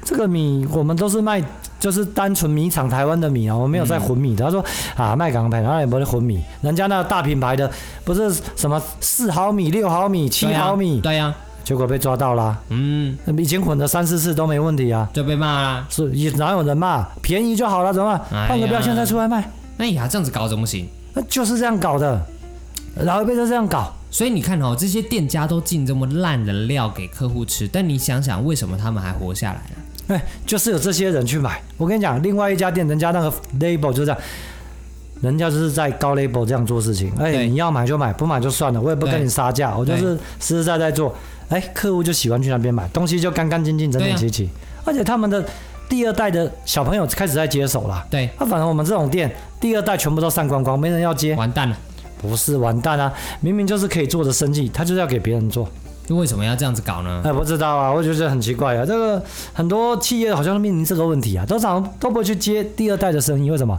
[0.07, 1.43] 这个米我们都是卖。
[1.79, 4.43] 就是单纯米厂台湾的米啊，我们没有在混米的。
[4.43, 4.65] 他说
[4.95, 7.69] 啊，卖港牌，然后也不是混米，人家那大品牌的
[8.03, 11.31] 不是什么四毫米、六毫米、七毫米，对呀，
[11.63, 12.59] 结果被抓到了。
[12.69, 15.85] 嗯，以前混了三四次都没问题啊，就被骂了。
[15.87, 17.05] 是，也哪有人骂？
[17.21, 18.47] 便宜就好了，怎么办？
[18.47, 19.47] 换个标签再出来卖。
[19.77, 20.89] 哎呀，这样子搞怎么行？
[21.13, 22.19] 那就是这样搞的，
[23.01, 23.93] 老一辈就这样搞。
[24.09, 29.83] 所以你看哦，这些店家都进这么烂的料给客户吃，但你想想，为什么他们还活下来了？
[30.07, 31.61] 哎， 就是有这些人去买。
[31.77, 34.17] 我跟你讲，另外一家店，人家那个 label 就这样，
[35.21, 37.11] 人家就是在高 label 这样做事情。
[37.19, 41.15] 哎，你要买就买，不买就算了，我也不跟你杀价，我就是实实在在做。
[41.49, 44.49] 哎，客户就喜欢去那边买东西，就干干净净、整整齐齐，
[44.83, 45.43] 而且他们的
[45.87, 48.05] 第二代的小朋友开始在接手了。
[48.09, 51.77] 对，那反正我们这种店，第二代全部都散光光，没人要接，完蛋了。
[52.21, 55.69] 不是完蛋啊，明明就是可以做的生意，他就是要给别人做。
[56.15, 57.21] 为什么要这样子搞呢？
[57.23, 58.85] 哎，不知道啊，我觉得很奇怪啊。
[58.85, 59.21] 这个
[59.53, 63.77] 很多企业好像都面临这个问题啊，都常都不会去接第二代的生意，为什么？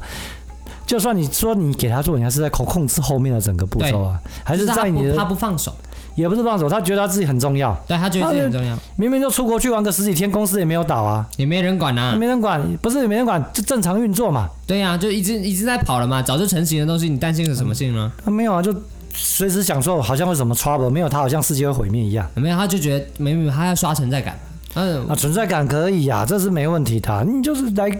[0.86, 5.70] 就算你说你给他做，你还是在控控制后面的整个步骤啊，还是在你的他不放手，
[6.14, 8.74] 也不是放手，他觉得他自己很重要，对他觉得自己很重要。
[8.96, 14.48] 明明就出国去玩个十几天，公司也没有倒啊，也没人管啊，没人管，不是也没人管，就正常运作嘛。
[14.66, 18.10] 对呀、啊，就一直一直在跑了嘛，早就成型的东西，你担心是什么性呢？
[18.24, 18.74] 他、嗯、没有啊，就
[19.20, 22.26] 随时享受好像会什么 trouble，没有他好像世界会毁灭一样。
[22.34, 24.38] 没有，他就觉得没没，他要刷存在感。
[24.74, 27.90] 嗯啊，存在感可以呀、啊，这是没问题的，你就是来。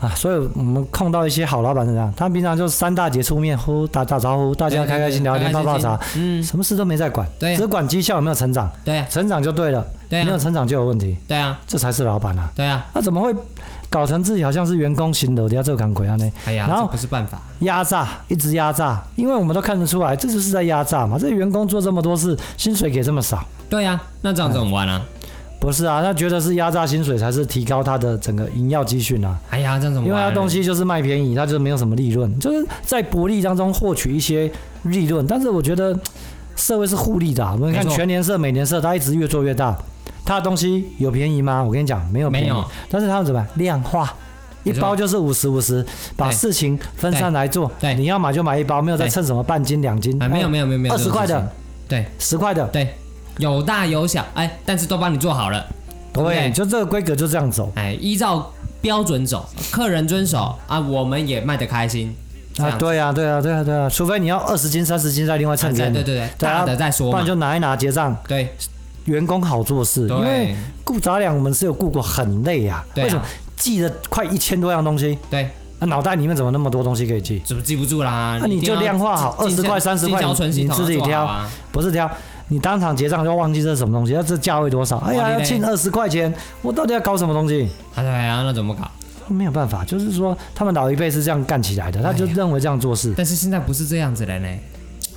[0.00, 13.34] 啊，所以我们碰到一些好老板是这样，他平常就是三大节出面，呼打打招呼，大家开开心聊天泡泡茶，嗯，什么事都没在管，对、啊，只管绩效有没有成长，对、啊，成长就对了，没有成长就有问题，对啊，这才是老板啊，对啊，他怎么会
[13.90, 16.32] 搞成自己好像是员工型的，要这个干鬼啊呢？
[16.44, 25.02] 哎呀，然后不是办法，压榨，一直压榨，因为我们都看得出来，这就是在压榨嘛，这员工做这么多事，薪水给这么少，对呀、啊，那这样怎么玩啊？
[25.60, 29.36] 不是啊，他觉得是压榨薪水才是提高他的整个营药积蓄啊。
[29.50, 30.06] 哎呀，这样怎么？
[30.06, 34.48] 因为他东西就是卖便宜，他就没有什么利润，就是在薄利当中获取一些
[34.82, 35.26] 利润。
[35.26, 35.98] 但是我觉得
[36.54, 39.76] 社会是互利的、啊，我们看全年社、每年社，它一直越做越大。
[40.28, 41.64] 它的东西有便宜吗？
[41.64, 42.46] 我跟你讲，没有便宜。
[42.46, 42.62] 没有。
[42.90, 44.14] 但是他们怎么量化？
[44.62, 45.84] 一包就是五十五十，
[46.16, 47.70] 把事情分散来做。
[47.80, 47.94] 对。
[47.94, 50.14] 你要买就买一包，没有再称什么半斤两斤。
[50.18, 50.94] 没有没有没有没有。
[50.94, 51.50] 二十块的，
[51.88, 52.94] 对，十块的，对。
[53.38, 55.64] 有大有小，哎，但是都帮你做好了，
[56.12, 62.12] 对，对就这个规格就这样走，哎，依照标准走，客人遵守啊，我们也卖得开心
[62.58, 68.52] 啊，对呀、啊，对呀、啊，对呀、啊，对呀、啊，除非你要二十斤、三十斤再另外称给你，对对对，大的再说，不然就拿一拿结账，对，
[69.08, 73.22] 员工好做事，因为顾杂粮我们是有顾过，很累呀、啊，为什么
[73.56, 75.18] 记了快一千多样东西？
[75.30, 77.42] 对，那脑袋里面怎么那么多东西可以记？
[77.44, 78.38] 怎么记不住啦？
[78.40, 81.28] 那你就量化好，二十块、三十块，你自己挑，
[81.72, 82.08] 不是挑。
[82.50, 84.96] 你当场结账就忘记这是什么东西，要这价位多少？
[84.98, 87.68] 哎呀，要欠二十块钱，我到底要搞什么东西？
[87.94, 88.90] 哎呀，那怎么搞？
[89.28, 93.12] 没有办法，就是说他们老一辈是这样干起来的，他就认为这样做事。
[93.14, 94.48] 但是现在不是这样子的呢。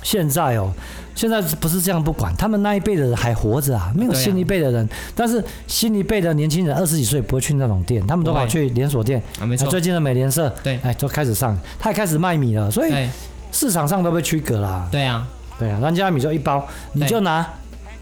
[0.02, 0.72] 现在哦，
[1.14, 4.88] 现在不是这样不管，他们那一辈的人还活着啊，没有新一辈的人。
[5.14, 9.22] 但是新一辈的年轻人二十几岁不会去那种店，他们都跑去连锁店。
[9.40, 9.68] 啊，没错。
[9.68, 12.92] 最近的美联社，对，哎，都开始上，他也开始卖米了，所以
[13.52, 14.88] 市场上都被区隔了。
[14.90, 15.26] 对啊，
[15.58, 17.46] 对啊，人家米就一包，你就拿。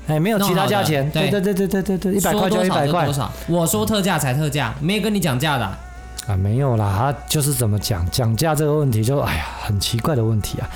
[0.07, 3.05] 哎，没有其他价钱，对对对对对对对，一百块就一百块。
[3.05, 3.31] 多少？
[3.47, 5.65] 我说特价才特价，没有跟你讲价的。
[6.27, 10.69] 啊，没有啦，他就是怎么讲讲价这个问题就，就哎呀，很奇怪的问题啊。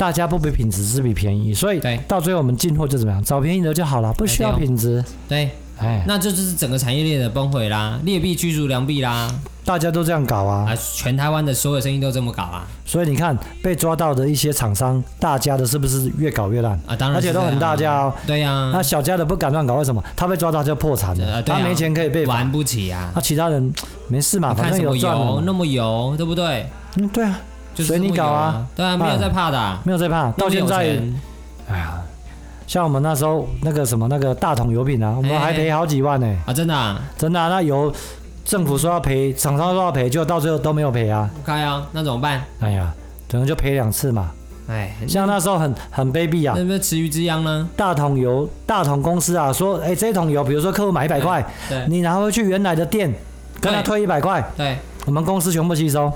[0.00, 5.04] 大家不比品质，是比便宜，所以到最后我们进货就怎么样，找便宜的就好了，不需要品质。
[5.28, 9.30] 对，哎，那这就是整个产业链的崩毁啦，劣币驱逐良币啦。
[9.62, 10.64] 大家都这样搞啊！
[10.70, 12.66] 啊，全台湾的所有生意都这么搞啊！
[12.86, 16.96] 所以你看，被抓到的一些厂商，大家的是不是越搞越烂啊？
[16.96, 18.14] 当然，而且都很大家哦。
[18.26, 18.70] 对呀、啊。
[18.72, 20.02] 那小家的不敢乱搞，为什么？
[20.16, 23.12] 他被抓到就破产了，他没钱可以被玩不起啊。
[23.14, 23.70] 那其他人
[24.08, 26.66] 没事嘛，反正有赚那么油，对不对？
[26.96, 27.38] 嗯，对啊，
[27.82, 28.66] 随你搞啊。
[28.74, 30.30] 对啊，没有在怕的，没有在怕。
[30.32, 30.98] 到现在，
[31.68, 32.00] 哎呀，
[32.66, 36.36] 像我们那时候那个什么那个大桶油品啊，我们还赔好几万呢。
[36.46, 37.92] 啊，真的啊，真的，那油。
[38.42, 41.30] 政府说要赔，厂商说要赔，结果到最后都没有赔啊！
[41.36, 42.42] 不开啊，那怎么办？
[42.58, 42.92] 哎呀，
[43.30, 44.32] 可能就赔两次嘛。
[44.66, 46.54] 哎，像那时候很很卑鄙啊！
[46.56, 47.68] 那不是池鱼之殃呢？
[47.76, 53.14] 大桶油、大桶公司啊，说哎，这桶油，比如说客户买一百块，对，你拿回去原来的店，
[53.60, 56.12] 跟他退一百块，对，我们公司全部吸收。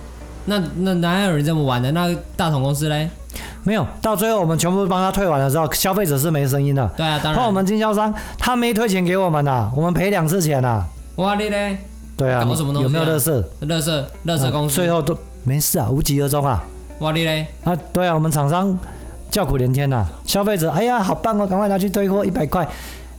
[0.46, 1.90] 那那哪有人这么玩的？
[1.92, 3.08] 那大统公司嘞？
[3.62, 6.86] 没有，到最后我们全部帮他退完的时候，消费者是没声音的。
[6.96, 7.40] 对啊，当然。
[7.40, 10.84] 那我们经销商他没退钱给我们呐，我们赔两次钱呐。
[11.16, 11.78] 哇你嘞？
[12.16, 13.42] 对啊，有没有乐色？
[13.60, 16.62] 乐色，乐色公司，最后都没事啊，无疾而终啊。
[17.00, 17.46] 哇你嘞！
[17.64, 18.78] 啊，对啊，我们厂商
[19.30, 20.06] 叫苦连天呐。
[20.24, 22.68] 消费者，哎呀，好棒哦，赶快拿去退货，一百块。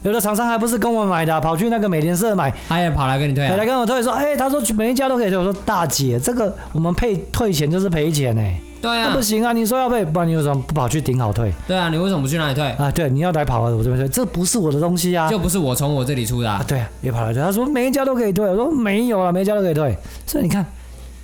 [0.06, 5.36] 有的厂商还不是跟我买的，跑去那个美联社买，他也跑来跟你退，跑来跟我退，说，哎，他说每一家都可以退。
[5.36, 8.42] 我说大姐，这个我们配退钱就是赔钱呢。
[8.80, 9.52] 对啊，不行啊！
[9.52, 11.52] 你说要赔，不然你为什么不跑去顶好退？
[11.66, 12.88] 对啊，你为什么不去哪里退啊？
[12.92, 16.64] 对，你要来跑啊，我这边退，这不是我的东西啊，就不是我从我这里出的啊。
[16.68, 17.42] 对啊，也跑来退。
[17.42, 19.96] 他说每一家都可以退，我说没有啊，每一家都可以退。
[20.24, 20.64] 所以你看，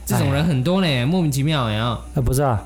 [0.05, 1.97] 这种人很多呢，莫名其妙呀。
[2.16, 2.61] 啊，不是啊，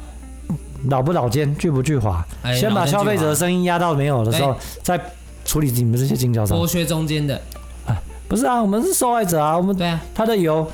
[0.88, 2.22] 老不老奸，巨不巨猾。
[2.58, 4.98] 先把消费者的声音压到没有的时候，再
[5.46, 6.58] 处理你们这些经销商。
[6.58, 7.40] 剥削中间的
[7.86, 7.96] 啊，
[8.28, 10.70] 不是啊，我们是受害者啊，我们对啊，他的油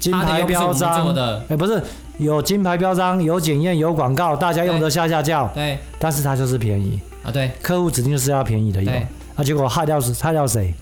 [0.00, 1.80] 金牌标章的，哎，不是。
[2.16, 5.48] 有金牌标章，有检验，有广告，大家用得下下叫。
[5.48, 7.28] 对，但是它就是便宜啊。
[7.28, 8.88] 对，客户指定就是要便宜的油。
[8.88, 10.72] 对，啊，结果害掉是害掉谁？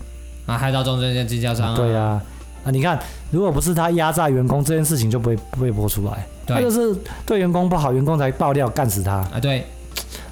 [0.45, 1.73] 啊，害到中间间经销商。
[1.73, 2.21] 对啊，
[2.63, 2.99] 啊，你看，
[3.31, 6.23] 如果不是他压榨员工，这件事情就不会不会播出来。
[6.45, 9.13] 对，他就是对员工不好，员工才爆料干死他。
[9.13, 9.65] 啊，对。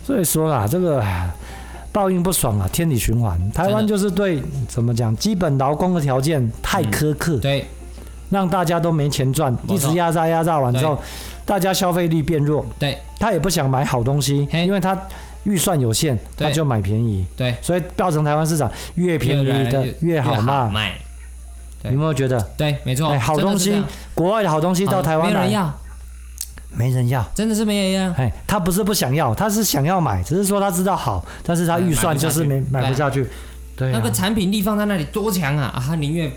[0.06, 1.02] 所以说啦，这个
[1.92, 3.40] 报应不爽啊，天理循环。
[3.52, 7.66] 台湾就是对怎么讲，基本劳工的条件太苛刻，嗯，对，
[8.30, 10.98] 让大家都没钱赚，一直压榨压榨完之后，
[11.46, 14.98] 大家消费力变弱，对，他也不想买好东西，因为他
[15.44, 20.94] 预算有限，他就买便宜，对，所以造成台湾市场越便宜的越好卖。
[21.84, 22.40] 有没有觉得？
[22.56, 25.50] 对，没错，好东西，国外的好东西到台湾来。
[26.74, 28.12] 没人要，真的是没人要。
[28.14, 33.28] 哎，他不是不想要，他是想要买，只是说他知道好，但是他预算就是没买不下去。
[33.76, 35.66] 对，那个产品力放在那里多强啊！
[35.76, 36.32] 啊，他宁愿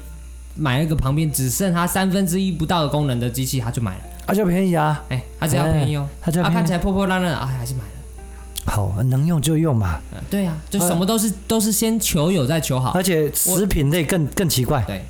[0.56, 4.00] 买那个旁边只剩他三分之一不到的功能的机器，他就买了。
[4.26, 5.02] 啊，就便宜啊！
[5.08, 7.86] 哎，他只要便宜哦，他只要看起来破破烂烂啊，还是买了。
[8.66, 10.00] 好，能用就用嘛。
[10.30, 12.90] 对啊，就什么都是都是先求有再求好。
[12.92, 14.82] 而且食品类更更奇怪。
[14.86, 15.04] 对，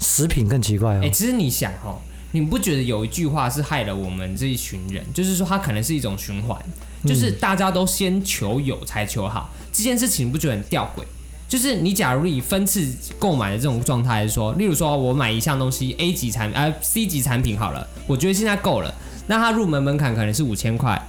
[0.00, 1.00] 食品更奇怪哦。
[1.04, 1.98] 哎，其实你想哦。
[2.32, 5.02] 你不觉得有一句话是害了我们这一群人？
[5.14, 6.60] 就是说，它可能是一种循环，
[7.06, 9.50] 就是大家都先求有才求好。
[9.72, 11.02] 这件事情你不觉得很吊诡？
[11.48, 12.86] 就是你假如以分次
[13.18, 18.94] 购买的这种状态来说，例如说我买一项东西 A 级产呃 C 级产品好了，我觉得现在够了，
[19.28, 21.00] 那它入门门槛可能是五千块，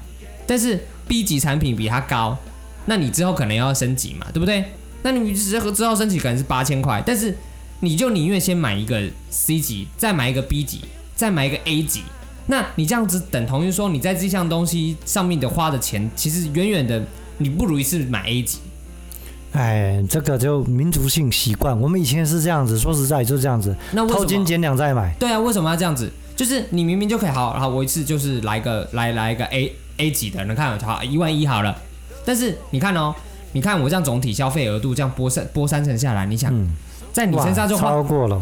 [0.47, 2.37] 但是 B 级产品比它高，
[2.85, 4.63] 那你之后可能要升级嘛，对不对？
[5.03, 7.37] 那你之后之后升级可能是八千块，但是
[7.81, 10.85] 你就宁愿先买一个 C 级，再买一个 B 级。
[11.19, 12.03] 再买一个 A 级，
[12.47, 17.03] 那你这样子等同于说，你在这项东西上面的花的钱，其实远远的，
[17.39, 18.59] 你不如一次买 A 级。
[19.51, 25.13] 哎，这个就民族性习惯，我们以前是这样子，说实在就是这样子，那偷斤减两再买。
[25.19, 26.09] 对啊，为什么要这样子？
[26.37, 31.77] 就是你明明就可以好，然后我一次就是来个来来一个 A A 级的，能看好一万一好了。
[32.23, 33.13] 但是你看哦，
[33.51, 36.69] 你看我这样总体消费额度这样拨三拨三成下来，你想，嗯、
[37.11, 38.41] 在你身上就超过了。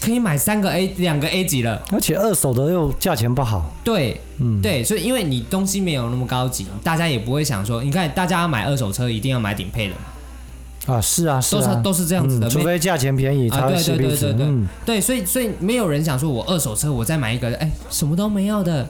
[0.00, 3.70] 可以买三个 A 两个 A 级了，而且二手的又价钱不好。
[3.84, 10.94] 对，嗯，对，所以因为你东西没有那么高级，大家也不会想说，你看大家买二手车一定要买顶配的嘛。
[10.94, 14.26] 啊，是啊，是啊，都是都是这样子的，嗯、除非价钱便宜才会是彼此。
[14.26, 18.88] 啊、对对对对对，嗯、对，所以所以没有人想说我二手车我再买一个，哎，什么都没有的，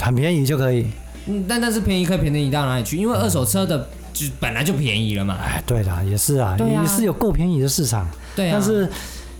[0.00, 0.86] 很便宜就可以。
[1.26, 2.96] 嗯，但但是便宜可以便宜到哪里去？
[2.96, 5.36] 因为二手车的就本来就便宜了嘛。
[5.42, 8.08] 哎，对的，也是啊，啊也是有够便宜的市场。
[8.34, 8.88] 对啊，但是。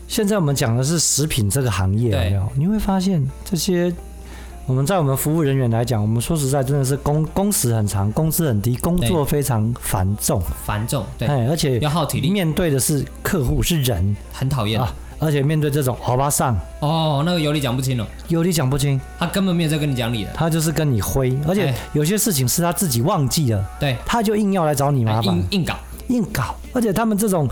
[0.08, 2.48] 现在我们讲的是食品这个行业，有没有？
[2.54, 3.92] 你会发现这些
[4.66, 14.80] 我们在我们服务人员来讲，我们说实在真的是工工时很长，工资很低，工作非常繁重，繁重，对，而且要耗体力，面对的是客户是人，很讨厌。
[14.80, 25.76] 啊，而且面对这种欧巴桑，哦，那个有理讲不清了，有理讲不清，他根本没有在跟你讲理的，他就是跟你挥，而且有些事情是他自己忘记了，对，他就硬要来找你麻烦，硬硬搞。
[26.08, 27.48] 硬搞，而且他们这种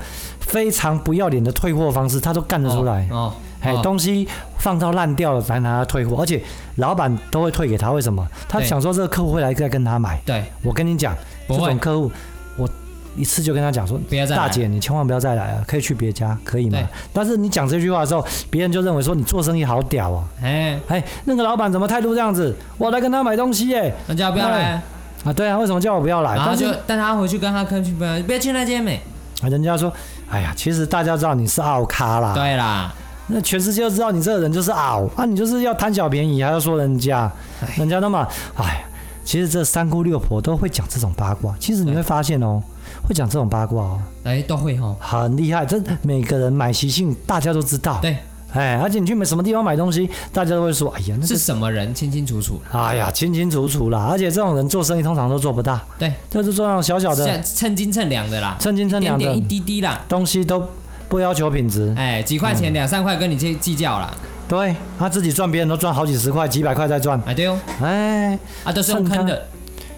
[0.54, 3.04] 非常不要脸的退货方式，他都干得出来。
[3.10, 6.40] 哦，哎、哦，东西放到烂掉了才拿他退货，而且
[6.76, 7.90] 老板都会退给他。
[7.90, 8.24] 为什么？
[8.48, 10.20] 他想说这个客户会来再跟他买。
[10.24, 11.12] 对，我跟你讲，
[11.48, 12.08] 这种客户，
[12.56, 12.68] 我
[13.16, 13.98] 一次就跟他讲说，
[14.30, 16.78] 大姐，你千万不要再来了，可以去别家，可以吗？
[17.12, 20.24] 但是你讲这句话的时候，别人就认为说你做生意好屌啊。
[20.40, 22.54] 哎哎，那个老板怎么态度这样子？
[22.78, 24.80] 我来跟他买东西耶，人家不要来。
[25.24, 26.36] 啊，对啊，为什么叫我不要来？
[26.36, 29.00] 然后就带他回去跟他客去，不要不要去那间美。
[29.44, 29.92] 啊，人家说，
[30.30, 32.32] 哎呀，其实大家知道你是奥咖啦。
[32.32, 32.92] 对啦，
[33.26, 37.30] 那全世界都知道你这个人就是奥啊，你就是要贪小便宜，还要说人家，
[37.76, 38.26] 人家那么，
[38.56, 38.84] 哎，
[39.24, 41.54] 其实这三姑六婆都会讲这种八卦。
[41.60, 42.62] 其实你会发现哦，
[43.06, 45.66] 会讲这种八卦哦，哎，都会哦，很厉害。
[45.66, 47.98] 这每个人买习性，大家都知道。
[48.00, 48.16] 对。
[48.54, 51.92] 哎，而且你去买什么地方买东西，大家都会说：“哎呀，那是什么人？
[51.94, 54.08] 清清楚楚。”哎呀，清清楚楚啦！
[54.10, 55.82] 而且这种人做生意通常都做不大。
[55.98, 60.66] 对，就是做那种小小的，称斤称两的啦，称斤称两的，点点一滴滴啦，东西都
[61.08, 61.92] 不要求品质。
[61.96, 64.14] 哎，几块钱、两三块跟你去计较啦。
[64.46, 67.20] 对，他自己赚，别人都赚好几十块、几百块在赚。
[67.26, 67.58] 哎，对哦。
[67.82, 69.46] 哎，啊，都是用坑的，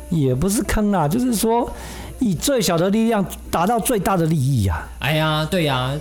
[0.09, 1.71] 也不是坑啊，就是说
[2.21, 4.89] 以最小的力量达到最大的利益呀。
[5.01, 5.93] 哎呀，对呀。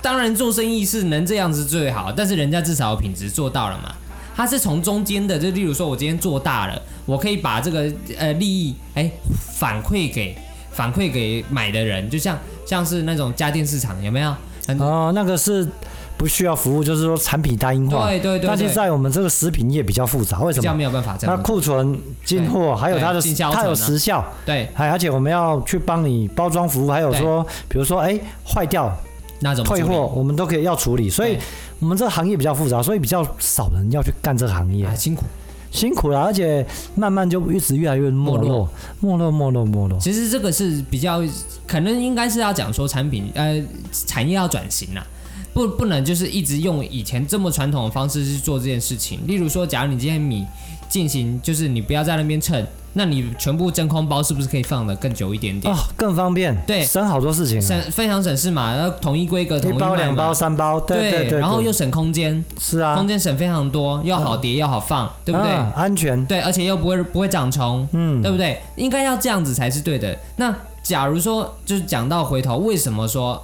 [0.00, 3.94] 当然做生意是能这样子最好，但是人家至少有品质做到了嘛。
[4.36, 9.10] 他是从中间的，就例如说我今天做大了，我可以把这个呃利益哎
[9.58, 10.36] 反馈给
[10.70, 14.32] 反馈给买的人，就像像是那种家电市场有没有？
[14.78, 15.68] 哦，那个是
[16.16, 18.06] 不需要服务，就是说产品单一化。
[18.06, 18.46] 对对对。
[18.46, 20.62] 但是在我们这个食品业比较复杂，为什么？
[20.62, 21.36] 这样没有办法这样。
[21.36, 23.20] 它库存进货，还有它的
[23.52, 24.24] 它有时效。
[24.46, 24.68] 对。
[24.72, 28.96] 还而且我们要去帮你包装服务，还有说比如说哎坏掉。
[29.40, 31.36] 那种退货我们都可以要处理，所以
[31.78, 35.24] 我们这个行业比较复杂，所以比较少人要去干这个行业，辛苦。
[35.70, 38.66] 辛苦了，而且慢慢就一直越来越没落，
[39.00, 39.98] 没落，没落，没落。
[40.00, 41.22] 其实这个是比较
[41.66, 43.62] 可能应该是要讲说产品呃
[43.92, 45.06] 产业要转型啦，
[45.52, 49.20] 不不能就是一直用以前这么传统的方式去做这件事情。
[49.26, 50.46] 例如说，假如你今天米
[50.88, 52.66] 进行就是你不要在那边称。
[52.94, 55.72] 那你全部真空包是不是可以放的更久一点点？
[55.72, 58.74] 哦，更方便，对，省好多事情，省非常省事嘛。
[58.74, 65.50] 然后统一规格，统一一包、两包、三包，对对对，对，然后又省空间，是啊，空间省非常多，又好叠又好放，对不对？
[65.50, 68.60] 啊、安全，对，而且又不会不会长虫，嗯，对不对？
[68.76, 70.18] 应该要这样子才是对的。
[70.36, 73.40] 那假如说，就是讲到回头，为什么说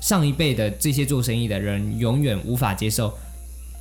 [0.00, 3.12] 上一辈的这些做生意的人永远无法接受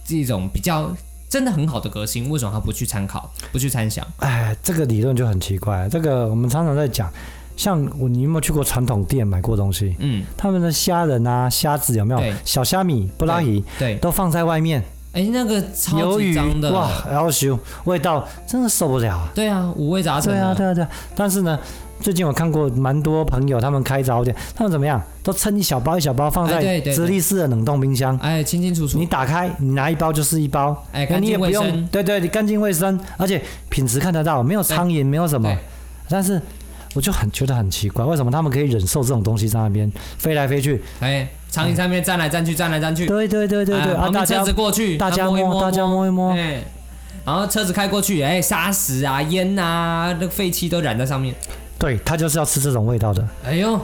[0.05, 0.91] 这种比较？
[1.29, 4.05] 真的很好的革新，为什么他不去参考，不去参详？
[4.17, 5.87] 哎，这个理论就很奇怪。
[5.89, 7.11] 这个我们常常在讲，
[7.55, 9.95] 像我，你有没有去过传统店买过东西？
[9.99, 12.33] 嗯，他们的虾仁啊、虾子有没有？
[12.45, 14.83] 小虾米、布拉鱼，对，都放在外面。
[15.11, 19.27] 哎，那个超级脏的，哇，要修，味道真的受不了。
[19.35, 20.33] 对啊，五味杂陈。
[20.33, 20.89] 对啊，对啊，对啊。
[21.15, 21.59] 但是呢。
[21.99, 25.01] 最近我看过蛮多朋友，他们开早点，他们怎么样？
[25.23, 28.97] 都称一小包一小包放在直立式的冷冻冰箱，哎，清清楚楚。
[28.97, 35.53] 你打开，你拿一包就是一包，哎，干净卫生，对对，你干净卫生，而且品质看得到，没有苍蝇，没有什么。
[36.07, 36.41] 但是
[36.93, 40.81] 我就很觉得很奇怪，为什么他们可以忍受这种东西在那边飞来飞去？
[41.01, 43.05] 哎，苍蝇在那边站来站去，站来站去。
[43.05, 46.63] 对对对对对，啊，车子过去，大家摸，大家摸一摸，哎，
[47.25, 51.35] 然后车子开过去，哎，沙石啊、烟啊、那个废气都染在上面。
[51.79, 53.27] 对，他就是要吃这种味道的。
[53.43, 53.79] 哎呦，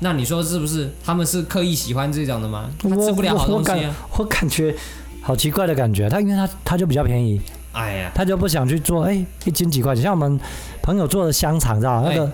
[0.00, 0.90] 那你说是不是？
[1.04, 2.68] 他们是刻意喜欢这种的吗？
[2.78, 3.76] 他吃不了好东西啊。
[3.76, 4.74] 我，我，感我感觉
[5.22, 6.08] 好奇怪的感觉。
[6.08, 7.40] 他因为他他就比较便宜，
[7.72, 9.04] 哎呀，他就不想去做。
[9.04, 10.02] 哎，一斤几块钱？
[10.02, 10.38] 像我们
[10.82, 12.30] 朋友做的香肠，知道那个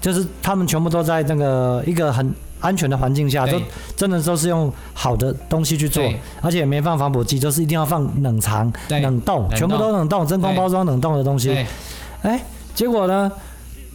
[0.00, 3.60] 就是他们全部都在那个一个很安全的环境下，都
[3.94, 6.02] 真的都是用好的东西去做，
[6.40, 11.66] 而且也没放防腐剂，就是一定要放冷藏、冷冻，全部都冷冻，真空包装冷冻的东西。
[12.22, 12.42] 哎，
[12.74, 13.30] 结果呢？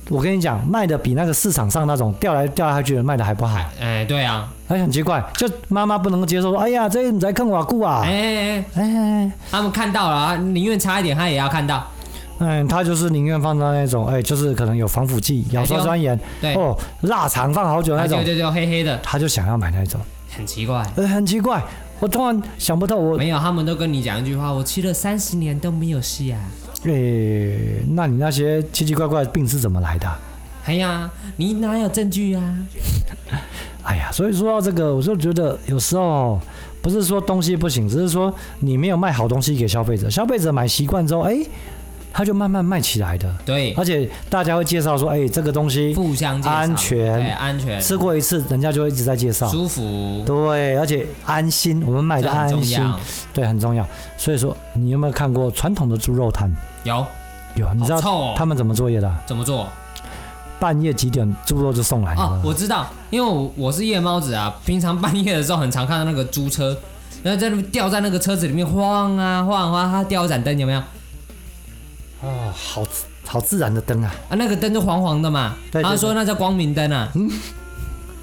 [0.10, 3.60] 我跟你讲，卖的比那个市场上那种掉来掉下去的卖的还不好。
[3.80, 8.02] 哎，对啊，哎，很奇怪，就妈妈不能够接受说，哎呀，这你在坑我顾啊！
[8.06, 11.84] 哎哎哎哎，他们看到了啊，宁愿差一点，他也要看到。
[12.38, 20.00] 嗯，他就是宁愿放到那种，哎，就是可能有防腐剂、咬刷酸盐，对哦，腊肠放好久那种，对对对，黑黑的，他就想要买那种。
[20.36, 21.64] 很奇怪，呃，很奇怪，
[22.00, 26.38] 我突然想不透，我没有，他们都跟你讲一句话，我吃了三十年都没有事啊。
[26.84, 30.08] 诶、欸，那你那些奇奇怪怪的病是怎么来的？
[30.66, 32.58] 哎呀，你哪有证据啊？
[33.84, 36.40] 哎呀，所以说到这个，我就觉得有时候
[36.82, 41.48] 不是说东西不行，只是说你没有卖好东西给消费者，消费者买习惯之后，哎、欸，
[42.16, 43.30] 他就慢慢卖起来的。
[43.46, 50.24] 对，而且大家会介绍说，哎、欸，这个东西互相安全，安全，吃过一次，人家就会一直在介绍，舒服。
[50.26, 52.82] 对，而且安心，我们买的安心，
[53.34, 53.86] 对，很重要。
[54.18, 56.50] 所以说，你有没有看过传统的猪肉摊？
[56.86, 57.06] 有，
[57.56, 58.00] 有，你知道
[58.34, 59.14] 他们怎么作业的？
[59.26, 59.68] 怎么做？
[60.58, 62.16] 半夜几点猪肉就送来？
[62.16, 66.78] 哦，我知道，因为我我是夜猫子啊，平常半夜的时候很常看到那个猪车，
[67.24, 70.82] 然后在那边吊在那个车子里面晃啊晃啊，它吊一盏灯，有没有？
[72.22, 72.84] 哦，好
[73.26, 74.14] 好自然的灯啊！
[74.30, 77.10] 啊，那个灯就黄黄的嘛，对对对，他说那叫光明灯啊。
[77.16, 77.30] 嗯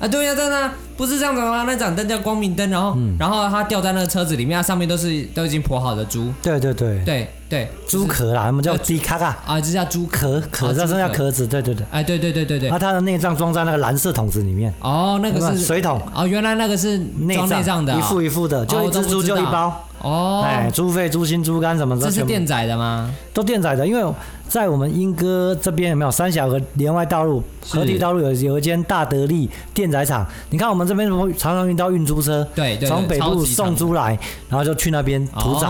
[0.01, 1.62] 啊，对呀，真的不是这样子吗？
[1.64, 6.32] 那盏灯叫光明灯，然后，嗯、然后它吊在那个车子里面，它上面都是都已经剖好的猪。
[6.43, 9.38] 对对对对对，猪壳啦，我们叫猪卡啊。
[9.47, 11.47] 啊，这叫猪壳壳，这是叫壳子。
[11.47, 11.86] 对对对。
[11.93, 12.68] 哎，对对对对对。
[12.68, 14.74] 那它的内脏装在那个蓝色桶子里面。
[14.80, 16.03] 哦，那个是水桶。
[16.12, 16.99] 哦，原来那个是
[17.32, 19.86] 装内脏的，一副一副的，就一只猪就一包。
[20.03, 20.43] 哦。
[20.47, 22.07] 哎，猪肺、猪心、猪肝什么的。
[22.07, 23.11] 这是电宰的吗？
[23.33, 24.13] 都电宰的，因为。
[24.53, 30.27] 在我们莺歌这边有没有三峡河连外道路、河堤道路有有一间大德利电宰场？
[30.51, 34.19] 你看我们这边常常遇到运猪车，对，从北部送猪来，
[34.51, 35.67] 然后就去那边屠宰。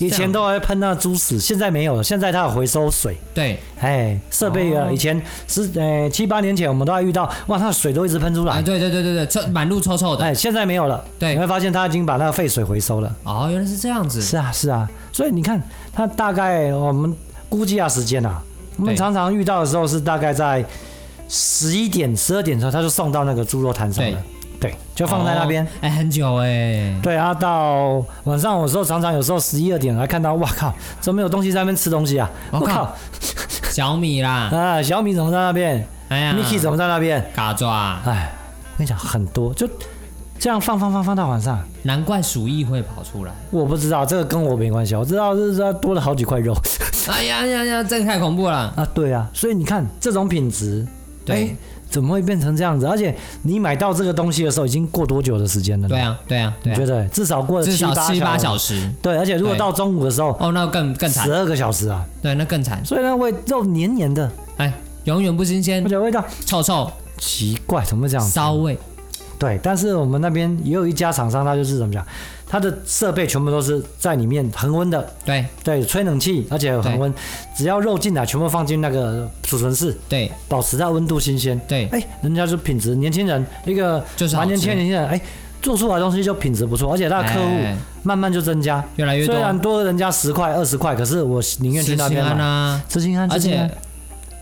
[0.00, 2.02] 以前都还喷那猪屎，现在没有了。
[2.02, 3.16] 现在它有回收水。
[3.32, 8.60] 对，哎，设备啊，以前是呃七八年前我们都还遇到，哇，它的水都一直喷出来。
[8.60, 10.24] 对对对对对，臭满路臭臭的。
[10.24, 11.04] 哎，现在没有了。
[11.16, 13.14] 对，你会发现它已经把那个废水回收了。
[13.22, 14.20] 哦，原来是这样子。
[14.20, 17.16] 是啊是啊，所以你看它大概我们。
[17.50, 18.40] 估计下时间啊，
[18.78, 20.64] 我们常常遇到的时候是大概在
[21.28, 24.18] 十一点、十二点的时候，他就送到那个猪肉摊上了。
[24.60, 25.66] 对，就放在那边。
[25.80, 26.94] 哎、哦，很久哎。
[27.02, 32.30] 对啊，到晚上有时候常常有时候十一二点还看到，哇靠，怎么有东西在那边吃东西啊？
[32.52, 32.94] 我靠，
[33.70, 34.50] 小米啦！
[34.54, 35.86] 啊，小米怎么在那边？
[36.08, 37.30] 哎呀，Mickey 怎么在那边？
[37.34, 38.00] 嘎抓！
[38.04, 38.32] 哎，
[38.74, 39.68] 我跟你讲，很多就。
[40.40, 43.32] 这样放放放放到晚上，难怪鼠疫会跑出来。
[43.50, 46.56] 我不知道这个跟我没关系，我知道是它多了好几块肉。
[47.12, 48.88] 哎呀呀呀，这个太恐怖了啊！
[48.94, 50.86] 对啊，所以你看这种品质，
[51.26, 51.54] 对。
[51.90, 52.86] 怎么会变成这样子？
[52.86, 53.12] 而且
[53.42, 55.88] 你买到这个东西的时候，已经过多久的时间了？
[55.88, 58.88] 对啊，对啊，你觉得至少过了七八七八小时。
[59.02, 62.06] 对，而且如果到中午的时候，哦，那更更惨，十二个小时啊。
[62.22, 62.80] 对，那更惨。
[62.84, 64.72] 所以那味肉黏黏的，哎，
[65.02, 66.88] 永远不新鲜，而且味道臭臭，
[67.18, 68.24] 奇怪，怎么会这样？
[68.24, 68.78] 骚味。
[69.40, 72.06] 对，但是我们那边也有一家厂商，他就是怎么讲？
[72.46, 75.46] 他的设备全部都是在里面恒温的，对。
[75.64, 77.14] 对，吹冷气，而且恒温，
[77.56, 85.20] 只要肉进来，全部放进那个储存室，对，保持在温度新鲜，对，哎，人家就品质，年轻人一个就是蛮年轻的年轻人，哎，
[85.62, 87.48] 做出来的东西就品质不错，而且他的客户
[88.02, 93.70] 慢慢就增加，越来越多，虽然多人家十块二十块，可是我宁愿去那边买，吃心安，而且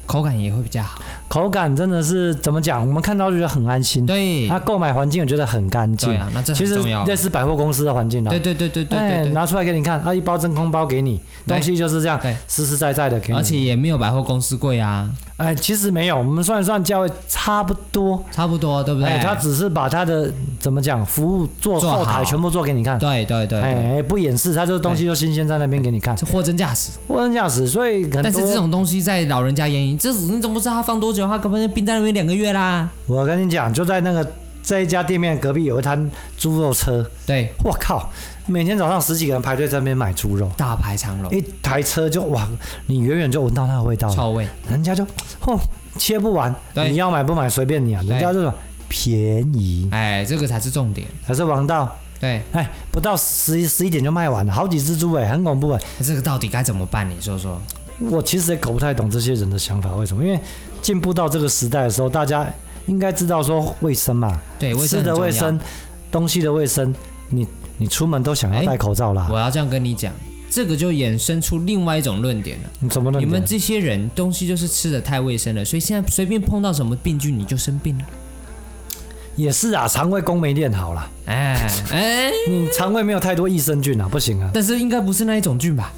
[0.07, 1.01] 口感也会比较好。
[1.29, 2.87] 口感真的是怎么讲？
[2.87, 4.07] 我们看到就觉得很安心。
[4.07, 6.09] 对，它购买环境我觉得很干净。
[6.09, 6.55] 对啊，那这。
[6.55, 6.77] 其实
[7.07, 8.31] 类似百货公司的环境啊。
[8.31, 9.29] 对对对对对对。
[9.33, 12.19] 拿出来给你看，它一包真空包给你，东西就是这样，
[12.49, 13.39] 实实在在的给你。
[13.39, 15.09] 而且也没有百货公司贵啊。
[15.37, 19.09] 哎，其实没有，我们算一算价位差不多，差不多，对不对？
[19.09, 22.99] 哎，他只是把他的怎么讲服务做后台全部做给你看。
[22.99, 23.61] 对对对。
[23.61, 26.17] 哎，不掩饰，他这个东西就新鲜在那边给你看。
[26.33, 26.91] 货真价实。
[27.07, 31.18] 货真价实，所以但是这种东西在老人家眼里，这你怎么不知道他放多久？
[31.27, 31.99] 他可能冰在。
[31.99, 34.25] 那边两个月啦，我跟你讲，就在那个
[34.63, 37.05] 这一家店面隔壁有一摊猪肉车。
[37.27, 38.09] 对，我靠，
[38.47, 42.49] 每天早上十几个人排队在那边买猪肉，大排长龙，一台车就哇，
[42.87, 45.03] 你远远就闻到那个味道，臭味，人家就
[45.41, 45.59] 哦
[45.97, 48.55] 切不完，你要买不买随便你啊，人家这种
[48.89, 51.93] 便宜，哎，这个才是重点，才是王道。
[52.21, 57.11] 对，哎，不到十十一点就卖完了，好几只猪哎，很恐怖哎，这个到底该怎么办？
[57.11, 57.61] 你说说。
[58.13, 60.25] 我其实也搞不太懂这些人的想法，为什么？
[60.25, 60.39] 因为
[60.81, 62.47] 进步到这个时代的时候，大家
[62.87, 65.59] 应该知道说卫生嘛，对，吃的卫生，
[66.11, 66.95] 东西的卫生，
[67.29, 69.29] 你你出门都想要戴口罩啦。
[69.31, 70.13] 我要这样跟你讲，
[70.51, 72.71] 这个就衍生出另外一种论点了。
[72.81, 73.23] 你怎么论？
[73.23, 78.05] 你们这些人东西就是吃的太卫生了，所以现在随便碰到什么病菌你就生病了。
[79.37, 81.09] 也是啊，肠胃功没练好啦。
[81.27, 84.51] 哎哎，你肠胃没有太多益生菌啊，不行啊。
[84.53, 85.93] 但是应该不是那一种菌吧？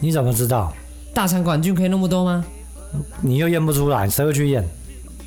[0.00, 0.70] 你怎么知道？
[1.14, 2.44] 大肠杆菌可以那么多吗？
[3.20, 4.66] 你又验不出来，谁会去验？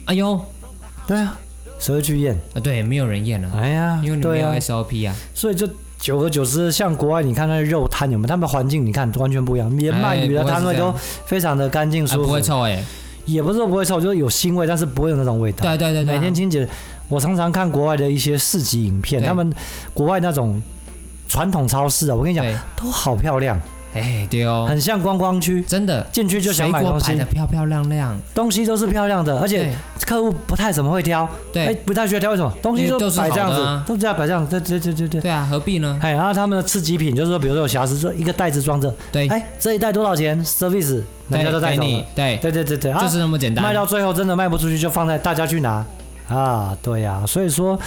[0.05, 0.39] 哎呦，
[1.07, 1.37] 对啊，
[1.79, 2.37] 谁会去验？
[2.53, 3.49] 啊，对，没有人验了。
[3.55, 5.15] 哎呀，因为你没有 SOP 啊。
[5.33, 5.67] 所以就
[5.99, 8.27] 久而久之，像国外，你看那肉摊有没有？
[8.27, 10.93] 他们环境你看完全不一样，连卖鱼的摊位都
[11.25, 12.83] 非常的干净舒服，不会臭哎。
[13.25, 15.63] 也不是说不会臭，就是有腥味，但是不会有那种味道。
[15.63, 16.67] 对对对，每天清洁。
[17.07, 19.51] 我常常看国外的一些市集影片，他们
[19.93, 20.61] 国外那种
[21.27, 22.45] 传统超市啊，我跟你讲，
[22.75, 23.59] 都好漂亮。
[23.95, 29.73] 哎，对哦，很像观光区，真的进去就想买东西，水果摆得漂漂亮亮，东西都是漂亮的，而且
[30.05, 32.51] 客户不太怎么会挑，对，不太需要挑，为什么？
[32.61, 35.97] 东西都摆这样子，都这样摆这样，对对对对对，对啊，何必呢？
[36.01, 42.37] 哎，然后他们的次级品就是说，比如说有瑕疵，说一个袋子装着，对，哎，这一袋多少钱？service，人家都带走了，对。
[42.37, 45.85] 对对对对，就是那么简单，卖到最后真的卖不出去，就放在大家去拿。
[46.27, 47.79] 啊，对呀、啊，所以说，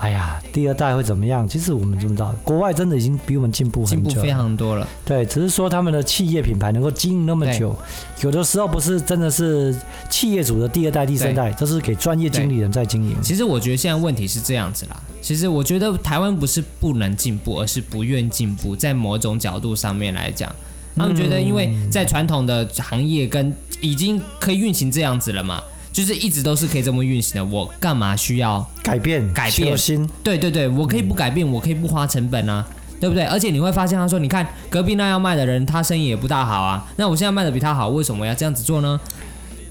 [0.00, 1.46] 哎呀，第二代会怎么样？
[1.46, 4.88] 其实我们知不知道，国外真的已经比我们进步很久，进步非常多了。
[5.04, 7.76] 对，只是说他们的企业品牌能够经营那么久，
[8.22, 9.76] 有的时候不是真的是
[10.08, 13.14] 企业主的第二代、第三代，这是给专业经理人在经营。
[13.22, 14.98] 其实我觉得现在问题是这样子啦。
[15.20, 18.74] 其实我觉得台湾不是不能进步，而是不愿进步。
[18.74, 20.50] 在某种角度上面来讲，
[20.96, 25.62] 他们觉得因为在传统的行业跟已经可以运行这样子了嘛。
[25.92, 29.30] 就是一直都是可以这么运行的，我干嘛需要改变？
[29.34, 29.76] 改变？
[30.24, 32.66] 对对对，我可以不改变，嗯、我可以不花成本啊，
[32.98, 33.24] 对不对？
[33.24, 36.90] 而且你会发现，他说，你看隔壁那要卖的人，他生意也不大好啊。
[36.96, 38.98] 那我现在卖的比他好，为什么要这样子做呢？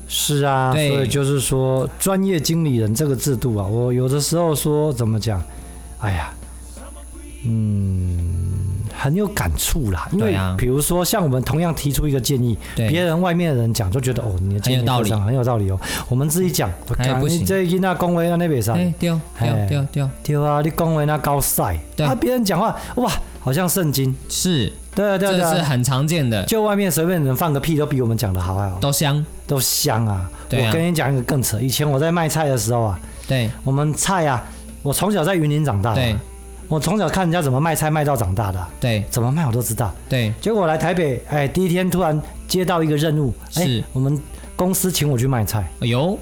[0.07, 5.43] 是啊，对所以就是说，专业经理人这个制度啊，我有的时候说怎么讲？
[5.99, 6.34] 哎呀，
[7.45, 8.51] 嗯。
[9.02, 15.80] 很有感触啦，因为比如说像我们同样提出一个建议，别人外面的人讲就觉得哦，你的建议非常很有道理哦。
[16.08, 16.70] 我们自己讲，
[17.28, 18.74] 你这一那恭维那那边啥？
[18.99, 20.10] 丢丢丢丢。
[20.22, 20.62] 丢啊！
[20.62, 24.16] 你恭维那高赛，啊，别人讲话哇，好像圣经。
[24.30, 26.43] 是，对对对，这是很常见的。
[26.45, 29.26] 就外面随便人放个屁都比我们讲的好啊，都香。
[29.47, 30.30] 都香啊！
[30.52, 34.45] 我跟你讲一个更扯，以前我在卖菜的时候啊，对，我们菜啊，
[34.84, 36.02] 我从小在云林长大的。
[36.72, 40.34] 我从小看人家怎么卖菜卖到长大的，对，怎么卖我都知道，对。
[40.39, 42.17] 结果我来台北，哎，第一天突然
[42.47, 43.84] 接到一个任务，是。
[43.91, 44.17] 我们
[44.55, 46.17] 公司请我去卖菜，哎呦，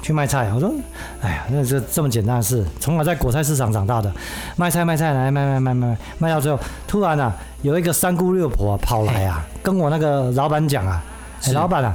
[0.00, 0.48] 去卖菜。
[0.54, 0.72] 我说，
[1.20, 4.08] 哎呀，那这这么简单的事，从小在果菜市场长大的，
[4.54, 11.02] 卖菜卖菜来卖卖卖卖卖到最后，突然啊，有一个三姑六婆跑来啊，跟我那个老板讲啊，
[11.46, 11.92] 哎，老板啊，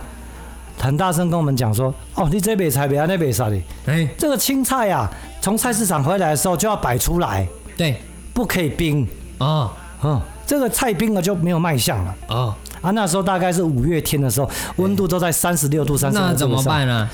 [0.77, 7.47] 很大声跟我们讲说，哦，你这边菜别那边啥的，哎，这个青菜啊，从菜市场回来的时候就要摆出来。
[7.77, 8.01] 对，
[8.33, 9.07] 不可以冰。
[9.37, 9.71] 啊，
[10.03, 12.15] 嗯，这个菜冰了就没有卖相了。
[12.27, 12.91] 啊啊！
[12.91, 16.23] 那时候大概是五月天的时候，温度都在三十六度、三十度。
[16.23, 17.09] 那怎么办呢？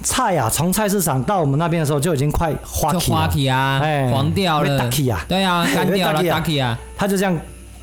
[0.00, 7.36] 菜啊，从菜市场到我们那边的时候就已经快花就花期啊，哎，黄掉了，啊，对啊， 干掉了，打起啊，他就这样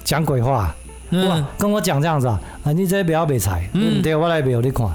[0.05, 0.73] 讲鬼话，
[1.11, 4.87] 哇，跟我讲这样子啊，啊，你这不要买菜，嗯，对我来买，你看，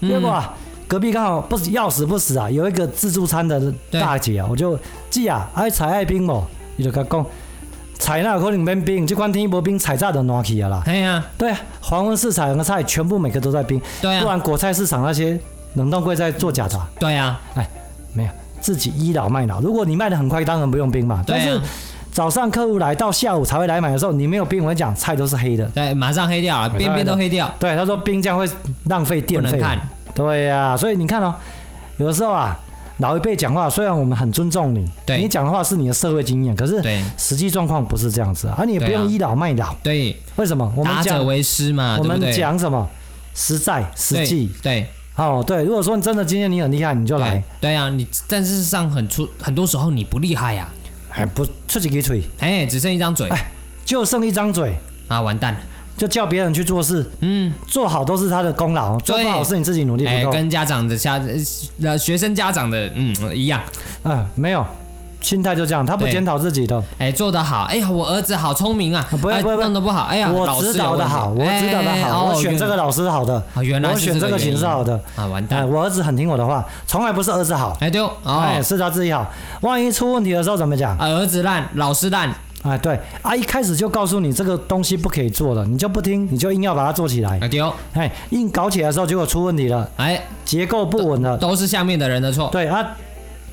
[0.00, 0.42] 结果
[0.88, 4.76] 隔壁刚好不是要死不死啊，有一个自助餐的大姐啊，我就
[5.08, 6.42] 记啊，爱菜爱冰不？
[6.76, 7.26] 你就跟他讲，
[7.98, 10.82] 菜那可能没冰，这款天无冰，菜早就烂去了啦。
[10.84, 15.38] 对啊，对啊，黄昏市场的菜全部每个都在冰，对啊，不然果菜市场那些。
[15.74, 17.68] 冷冻柜在做假的，对呀，哎，
[18.14, 18.30] 没有，
[18.62, 19.60] 自己倚老卖老。
[19.60, 21.22] 如果你卖的很快，当然不用冰嘛。
[21.26, 21.60] 但是
[22.10, 25.66] 早上客户来到下午才会来买的时候，你没有冰，我跟你讲，菜都是黑的。
[25.66, 27.46] 对，马上黑掉了，边边都黑掉。
[27.58, 28.48] 对，他说冰这样会
[28.84, 29.62] 浪费电费。
[30.14, 31.34] 对呀，所以你看哦，
[31.98, 32.58] 有的时候啊，
[32.98, 36.82] 老一辈讲话，虽然我们很尊重你，你讲的话是你的社会经验，可是
[37.18, 39.74] 实际状况不是这样子啊，你也不用倚老卖老。
[39.82, 40.72] 对，为什么？
[40.76, 42.88] 我们讲达者为师嘛，我们讲什么？
[43.34, 44.50] 实在、实际。
[44.62, 44.86] 对。
[45.16, 47.42] 哦，对，如果说你真的今天你很厉害，你就来。
[47.58, 50.68] 对啊，你但事实上很出很多时候你不厉害呀，
[51.08, 53.50] 还不出几个嘴，哎，只剩一张嘴，哎，
[53.84, 54.76] 就剩一张嘴
[55.08, 55.60] 啊，完蛋了，
[55.96, 60.32] 就叫别人去做事，嗯，做好都是他的功劳，做不好是你自己努力不够。
[60.32, 61.20] 跟家长的家
[61.82, 63.60] 呃学生家长的嗯一样，
[64.04, 64.64] 嗯，没有。
[65.22, 66.80] 心态就这样，他不检讨自己的。
[66.98, 69.04] 哎，做得好，哎呀，我儿子好聪明啊！
[69.10, 75.68] 不会不会，弄得不好，哎呀，我指导的好，我指导的好，我选这个老师好的，原来我选这个形式好的啊，完蛋！
[75.68, 79.28] 我儿子很听我的话，从来不是儿子好，哎对，哎是他自己好。
[79.62, 80.96] 万一出问题的时候怎么讲？
[80.98, 82.32] 儿子烂，老师烂。
[82.68, 87.38] 哎对，啊一开始就告诉你这个东西不可以做的，你就不听，你就硬要把它做起来。
[87.48, 92.48] 丢，哎，硬搞起来的时候结果出问题了，哎，结构不稳了，都是下面的人的错。
[92.50, 92.96] 对啊。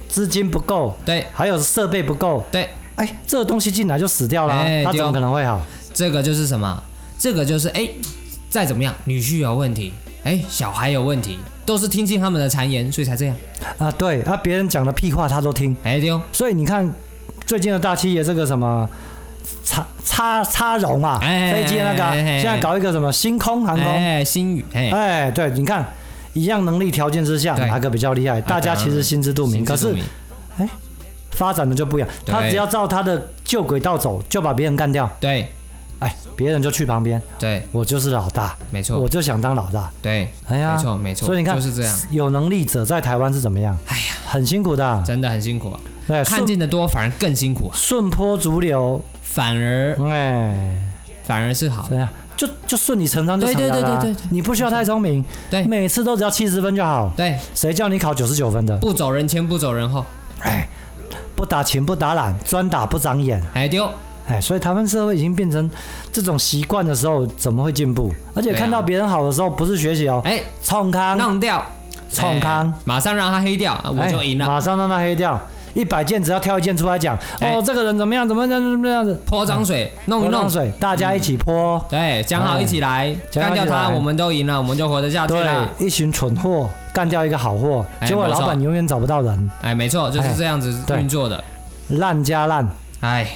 [0.10, 5.60] 资金不够，对，还有设备不够，对，哎，这个东西进来就死掉了，它怎么可能会好？
[5.92, 6.84] 这个就是什么？
[7.18, 7.90] 这个就是哎，
[8.48, 9.92] 再怎么样，女婿有问题，
[10.24, 13.36] 哎，小孩有问题，都是听进他们的谗言，所以才这样
[13.80, 13.92] 啊。
[13.94, 16.22] 对，啊，别人讲的屁话他都听，哎丢。
[16.32, 16.94] 所以你看
[17.46, 18.90] 最近的大企业这个什么
[19.64, 25.86] 插插插融啊，飞机那个，现在搞一个什么星空航空，哎，星宇，哎，对，你看。
[26.36, 28.42] 一样能力条件之下，哪个比较厉害？
[28.42, 29.64] 大家其实心知肚明。
[29.64, 29.96] 可是，
[30.58, 30.68] 哎，
[31.30, 32.10] 发展的就不一样。
[32.26, 35.08] 他只要照他的旧轨道走，就把别人干掉。
[35.20, 35.48] 对，
[36.00, 37.22] 哎，别人就去旁边。
[37.38, 38.56] 对，我就是老大。
[38.72, 39.92] 没错，我就想当老大。
[40.02, 41.28] 对，哎呀，没错没错。
[41.28, 41.96] 所以你看，就是这样。
[42.10, 43.78] 有能力者在台湾是怎么样？
[43.86, 45.72] 哎呀，很辛苦的，真的很辛苦。
[46.08, 47.70] 对，看见的多反而更辛苦。
[47.74, 50.78] 顺坡逐流反而哎，
[51.24, 51.86] 反而是好。
[51.90, 52.10] 对呀。
[52.36, 58.76] 就就顺理成章就成了，对对对对对，你不需要太聪明，对，每次都只要七十分就好，对，谁叫你考九十九分的？
[58.78, 60.04] 不走人前不走人后，
[60.40, 60.68] 哎，
[61.36, 63.88] 不打勤不打懒，专打不长眼，哎丢，
[64.28, 65.70] 哎，所以台湾社会已经变成
[66.12, 68.12] 这种习惯的时候，怎么会进步？
[68.34, 71.64] 而且看到别人好的时候，不是学习哦，哎，冲康弄掉，
[72.12, 75.40] 冲康，马上让他黑掉，我就赢了，马上让他黑掉。
[75.74, 78.28] 一百件只要挑一件出来讲，哦，这个人怎么样？
[78.28, 78.50] 怎么样？
[78.50, 79.20] 怎么样子？
[79.26, 81.84] 泼脏水，弄一弄水，大家一起泼。
[81.90, 85.70] 对，讲好一起来干掉他，我们都赢了，我们就活得下去了。
[85.80, 89.50] 一群蠢货干掉一个好货，结果老板永远找不到人。
[89.62, 91.44] 哎，没错，就是这样子运作的，
[91.90, 92.68] 烂加烂。
[93.02, 93.28] 哎，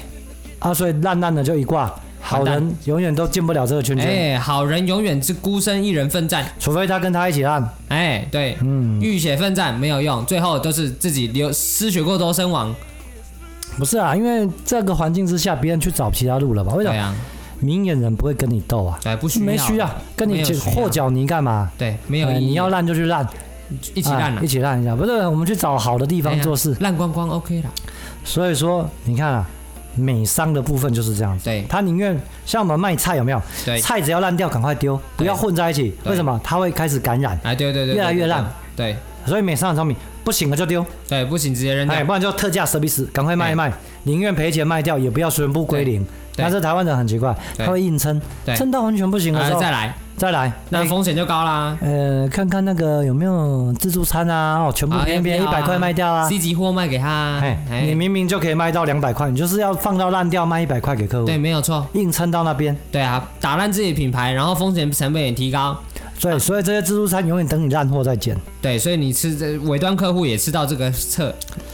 [0.60, 1.94] 啊，所以烂烂的就一挂。
[2.28, 4.06] 好人永远都进不了这个圈圈。
[4.06, 7.66] 哎，好人永远是孤身一人奋战，除非他跟他一起烂。
[7.88, 12.76] 哎，对，嗯，浴血奋战没有用，最后都是自己流失血过多身亡。
[13.78, 16.74] 不是啊，因为这个环境之下，别人去找其他路了吧？
[16.74, 17.16] 为什么？
[17.60, 19.00] 明眼人不会跟你斗啊。
[19.02, 19.46] 对，不需要。
[19.46, 21.72] 没需要跟你和搅泥干嘛？
[21.78, 22.30] 对，没有。
[22.32, 23.26] 你要烂就去烂，
[23.96, 24.94] 一起烂了，一起烂一下。
[24.94, 27.72] 不是，我们去找好的地方做事，烂光光 OK 了。
[28.26, 29.48] 所以说，你看啊。
[29.98, 33.42] 美商的部分就是这样子，对，他宁愿像我们卖菜有没有？
[33.66, 35.94] 对，菜只要烂掉赶快丢，不要混在一起。
[36.06, 36.40] 为什么？
[36.44, 37.38] 他会开始感染。
[37.44, 38.46] 哎，对对对，越来越烂。
[38.76, 38.96] 对，
[39.26, 40.86] 所以美商很聪明，不行了就丢。
[41.10, 43.72] 对，不行直接扔掉，不然就特价舍彼死，赶快卖一卖，
[44.04, 46.06] 宁愿赔钱卖掉，也不要全部归零。
[46.36, 48.22] 但是台湾人很奇怪，他会硬撑，
[48.56, 49.96] 撑到完全不行的时候再来。
[50.18, 51.78] 再来，那风险就高啦。
[51.80, 54.64] 呃，看看那个有没有自助餐啊？
[54.64, 56.28] 哦，全部偏偏一百块卖掉啊。
[56.28, 57.40] C 级货卖给他，
[57.84, 61.28] 你明明就可以卖到两百块，你就是要放到烂掉卖一百块给客户。
[61.28, 62.76] 对，没有错，硬撑到那边。
[62.92, 65.78] 对啊，打烂自己品牌，然后风险成本也提高。
[66.20, 68.36] 对，所以这些自助餐永远等你烂货再捡。
[68.60, 71.32] 对，所以你吃这尾端客户也吃到这个测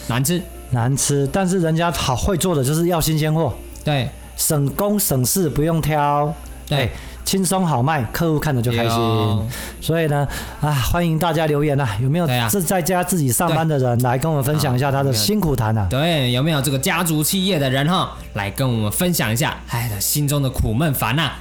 [0.07, 0.41] 难吃
[0.71, 3.53] 难吃，但是人家好会做的就是要新鲜货。
[3.85, 6.33] 对，省工省事不用挑。
[6.67, 6.91] 对。
[7.23, 9.45] 轻松好卖，客户看着就开心，哦、
[9.81, 10.27] 所以呢，
[10.61, 15.87] 啊，欢迎大家留言啊，有没有是在家自己上班的人来跟我们分享一下他的辛苦谈啊？
[15.89, 21.31] 对，有没有这个家族企业的人哈，来跟我们分享一下，哎，他心中的苦闷烦呐？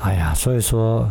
[0.00, 1.08] 哎呀，所以说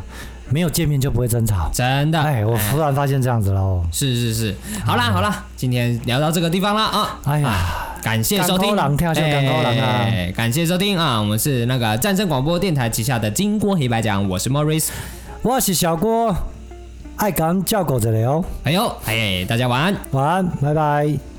[0.50, 2.22] 没有见面就不会争吵，真的。
[2.22, 3.84] 哎，我突然发现这样子喽。
[3.92, 7.20] 是是是，好啦好啦，今天聊到这个地方了啊。
[7.26, 10.08] 哎呀，感谢收听，跳下港口狼啊！
[10.36, 14.90] 感谢收听啊，我们是那个战争广播电台旗下的金锅黑白讲，我是 Morris，
[15.42, 16.36] 我是小郭，
[17.18, 18.44] 爱讲叫狗子聊。
[18.64, 21.35] 哎呦，哎，大家晚安，晚安，拜拜。